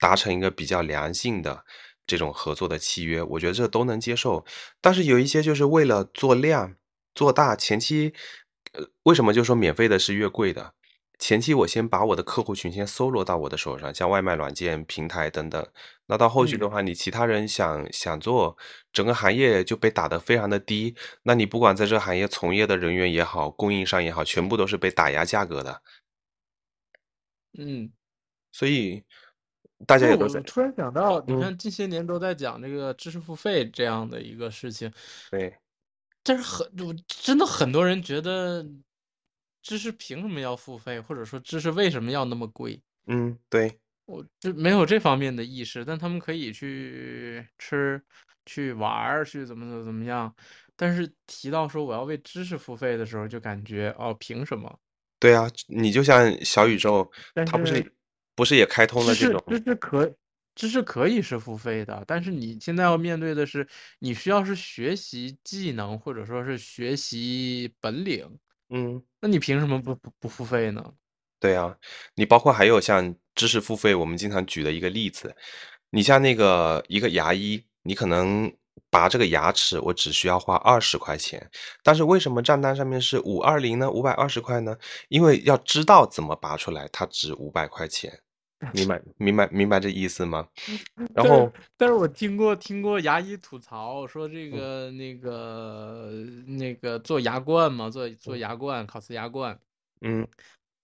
[0.00, 1.64] 达成一个比较良性的
[2.06, 4.44] 这种合作的契约，我觉得这都能接受。
[4.80, 6.74] 但是有一些就是为了做量。
[7.14, 8.14] 做大前期，
[8.74, 10.74] 呃，为什么就说免费的是越贵的？
[11.18, 15.66] 前期我先把我的客户群先搜罗到我的手上，像外卖软件平台等等。
[16.06, 18.56] 那到后续的话，你其他人想想做，
[18.92, 20.94] 整个行业就被打得非常的低。
[21.24, 25.82] 那你不管在这个行业从业的人员也好，供应商也好，全部都是被打压价格的。
[27.58, 27.90] 嗯，
[28.52, 29.02] 所以
[29.86, 34.92] 大家也都在我突然想到，你嗯看近些年都在讲这个知识付费这样的一个事情，
[35.30, 35.58] 对，
[36.22, 38.64] 但是很我真的很多人觉得
[39.62, 42.80] 知识凭什么要付费，或者说知识为什么要那么贵？
[43.06, 48.00] 嗯，对，我就没有这方面的意识，但他们可以去吃、
[48.46, 50.34] 去玩儿、去怎么怎么怎么样。
[50.76, 54.78] 但是提到说我要为知识付费的时候，就感觉哦，凭什么？
[55.18, 57.92] 对啊，你就像小宇宙，但它不是是
[58.36, 60.14] 不是也开通了这种，知识可
[60.54, 63.66] 知识可以是付费的，但是你现在要面对的是，
[63.98, 68.38] 你需要是学习技能或者说是学习本领，
[68.70, 69.02] 嗯。
[69.20, 70.84] 那你凭什么不不不付费呢？
[71.40, 71.76] 对啊，
[72.14, 75.36] 你包括还有像知识付费，我们经常举的一个例子，
[75.90, 78.52] 你像那个一个牙医，你可能
[78.90, 81.48] 拔这个牙齿，我只需要花二十块钱，
[81.84, 83.90] 但是为什么账单上面是五二零呢？
[83.90, 84.76] 五百二十块呢？
[85.08, 88.20] 因为要知道怎么拔出来，它值五百块钱，
[88.72, 90.48] 明白明白明白这意思吗？
[91.14, 94.58] 然后但是我听过听过牙医吐槽说这嗯。
[94.58, 96.10] 个那个
[96.46, 99.58] 那个做牙冠嘛，做做牙冠烤瓷牙冠，
[100.02, 100.28] 嗯。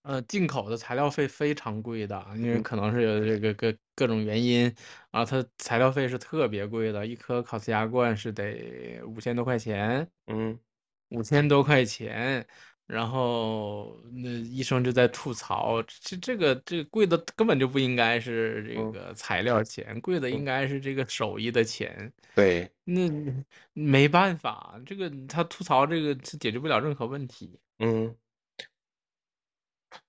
[0.03, 2.61] 呃，进口的材料费非常贵的，因为嗯。
[2.61, 4.71] 可能是有这个各各种原因
[5.11, 10.59] 啊，它材料费是特别贵的，一颗烤瓷牙冠是得五千多块钱，嗯。
[11.11, 12.45] 五千多块钱，
[12.87, 22.11] 然后那医生就在吐槽，这这个这个贵的根本就不应该是这嗯个材料钱，贵的应该是这个手艺的钱。
[22.35, 23.09] 对，那
[23.73, 27.59] 没办法，这个他吐槽这个是解决不了任何问题。
[27.79, 28.15] 嗯。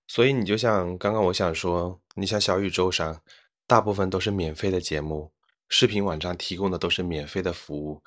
[0.09, 3.21] 所以你就像刚刚我想说，你像小宇宙上，
[3.67, 5.33] 大部分都是免费的节目，
[5.69, 8.01] 视频网站提供的都是免费的服务。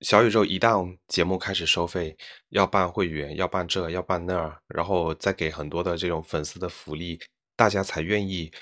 [0.00, 2.16] 小宇宙一旦节目开始收费，
[2.50, 7.18] 要办会员，要办这，要办那儿，然后再给很多的这种粉丝的福利，
[7.56, 8.52] 大家才愿意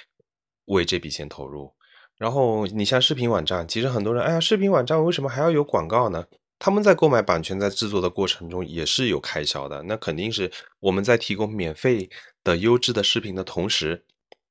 [0.67, 1.73] 为这笔钱投入。
[2.17, 6.25] 然后你像视频网站，其实很多人，哎呀，视频网站为什么还要有广告呢？
[6.61, 12.09] 他们在购买版权、在制作的过程中也是有开销的，那肯定是我们在提供免费
[12.45, 14.05] 的优质的视频的同时，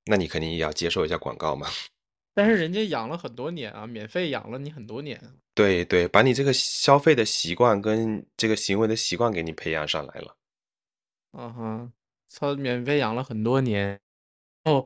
[0.07, 1.67] 那你肯定也要接受一下广告嘛。
[2.33, 5.21] 但是人家养了很多年啊，免费养了你很多年。
[5.53, 10.37] 对对，把你这个消费的习惯跟这个行为的习惯给你培养上来了。
[11.33, 11.93] 嗯哼，
[12.29, 13.99] 操，免费养了很多年，
[14.63, 14.85] 哦，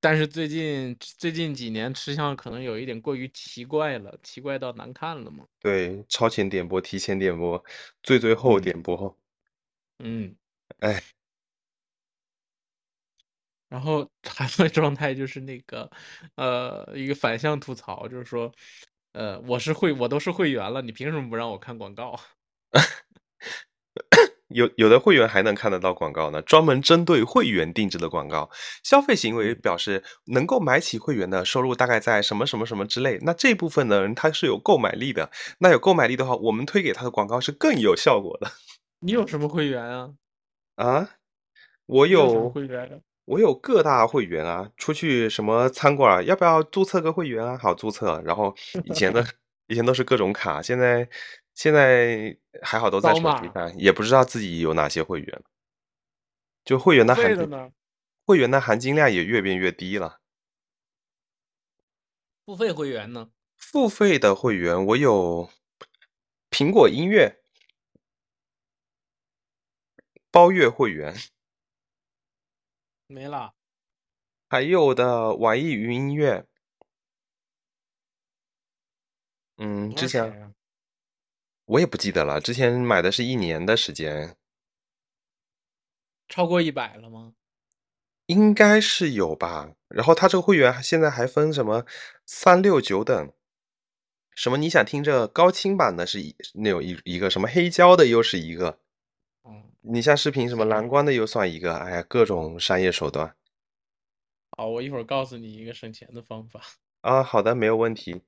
[0.00, 5.44] 但是最近最近几年吃相可能有一点过于奇怪了，奇怪到难看了嘛。
[5.60, 7.62] 对，超前点播、提前点播、
[8.02, 9.16] 最最后点播，
[9.98, 10.34] 嗯，
[10.78, 11.02] 哎，
[13.68, 15.90] 然后 还有状态就是那个，
[16.36, 18.50] 呃，一个反向吐槽，就是说，
[19.12, 22.18] 呃，我是会，我都是会员了，你凭什么不让我看广告？
[24.48, 28.50] 有有的会员还能看得到广告呢，专门针对会员定制的广告。
[28.82, 30.02] 消费行为表示
[30.32, 33.18] 能够买起会员的收入大概在什么什么什么之类。
[33.22, 38.50] 那这部分的人他是有购买力的，那有购买力的话，我们推给他的广告是更有效果的。
[39.00, 40.14] 你有什么会员啊？
[40.76, 41.10] 啊，
[41.86, 43.00] 我你有什么会员啊？
[43.28, 47.58] 我有各大会员啊，出去什么餐馆要不要注册个会员啊？
[47.58, 48.22] 好注册。
[48.24, 49.22] 然后以前的
[49.68, 51.06] 以前都是各种卡，现在
[51.52, 55.42] 现在还好都在手机上，也不知道自己有哪些会员。
[56.64, 57.70] 就会员的含金付费的呢？
[58.24, 60.20] 会员的含金量也越变越低了。
[62.46, 63.28] 付费会员呢？
[63.58, 65.50] 付费的会员我有
[66.50, 67.42] 苹果音乐
[70.30, 71.14] 包月会员，
[73.08, 73.54] 没了。
[74.48, 76.46] 还有的网易云音乐。
[79.56, 80.54] 嗯，之前？
[81.64, 84.36] 我也不记得了，之前买的是一年的时间，
[86.28, 87.34] 超过一百了吗？
[88.26, 89.74] 应该是有吧。
[89.88, 91.84] 然后他这个会员现在还分什么
[92.24, 93.32] 三六九等，
[94.34, 98.87] 什么你想听这高清版的是一那有一一个，什么黑胶的又是一个，嗯，
[99.80, 103.34] 你像视频什么蓝光的又算一个，哎呀，各种商业手段
[104.56, 106.60] 好，我一会儿告诉你一个省钱的方法。
[107.02, 107.22] 啊。
[107.22, 108.22] 好的，没有问题。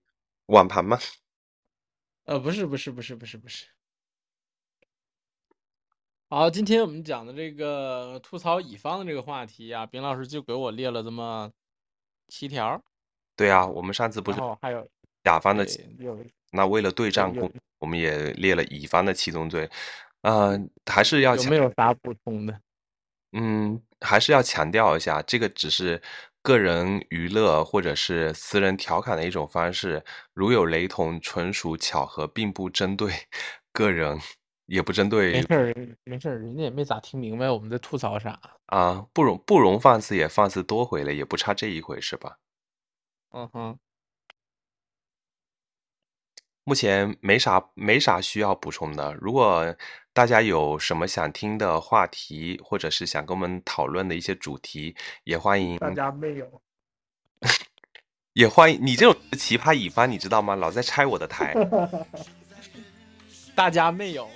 [0.47, 0.99] 网盘吗？
[2.25, 3.67] 呃，不是，不是，不是，不是，不是。
[6.29, 11.51] 好，今天我们讲的这个吐槽乙方的这个话题啊，丙老师就给我列了这么
[12.29, 12.81] 七条，
[13.35, 14.89] 对啊，我们上次不是还有
[15.25, 15.67] 甲方的
[16.53, 19.69] 那为了对仗有公，我们也列了乙方的七宗罪。
[20.23, 22.61] 嗯、还是要有强没有啥补充的？
[23.33, 26.01] 嗯，还是要强调一下，这个只是
[26.43, 30.05] 个人娱乐或者是私人调侃的一种方式，
[30.35, 33.13] 如有雷同，纯属巧合，并不针对
[33.73, 34.19] 个人，
[34.67, 38.39] 也不针对没事儿，没事儿，人家也没咋听明白我们在吐槽啥。
[38.67, 42.37] 啊，不容不容放肆也放肆多回了，也不差这一回，是吧？
[43.33, 43.79] 嗯哼，
[46.65, 49.15] 目前没啥没啥需要补充的。
[49.21, 49.75] 如果
[50.13, 54.95] 大家有什么想听的话题，或者是想跟我们讨论的一些主题，
[55.25, 56.47] 也欢迎大家没有。
[58.35, 60.55] 也欢迎你这种奇葩乙方，你知道吗？
[60.55, 61.55] 老在拆我的台。
[63.57, 64.29] 大家没有。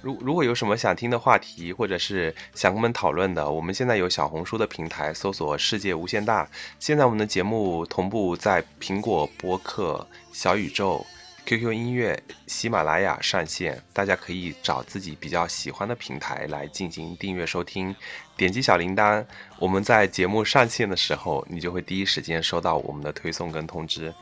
[0.00, 6.48] 如如果有什么想听的话题，或者是想跟我们讨论的，我们现在有小红书的平台，搜索“世界无限大”。
[6.78, 11.04] 现在我们的节目同步在苹果播客、小宇宙、
[11.46, 17.94] QQ 音乐、喜马拉雅上线，大家可以找自己比较喜欢的平台来进行订阅收听，
[18.34, 19.22] 点击小铃铛，
[19.58, 24.12] 我们在节目上线的时候，你就会第一时间收到我们的推送跟通知。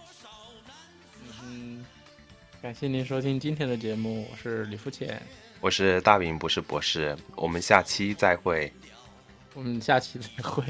[1.45, 1.87] 嗯，
[2.61, 5.23] 感谢您收听今天的节目，我是李富浅，
[5.61, 8.73] 我是大饼，不是博士，我们下期再会。
[9.55, 10.64] 我们下期再会。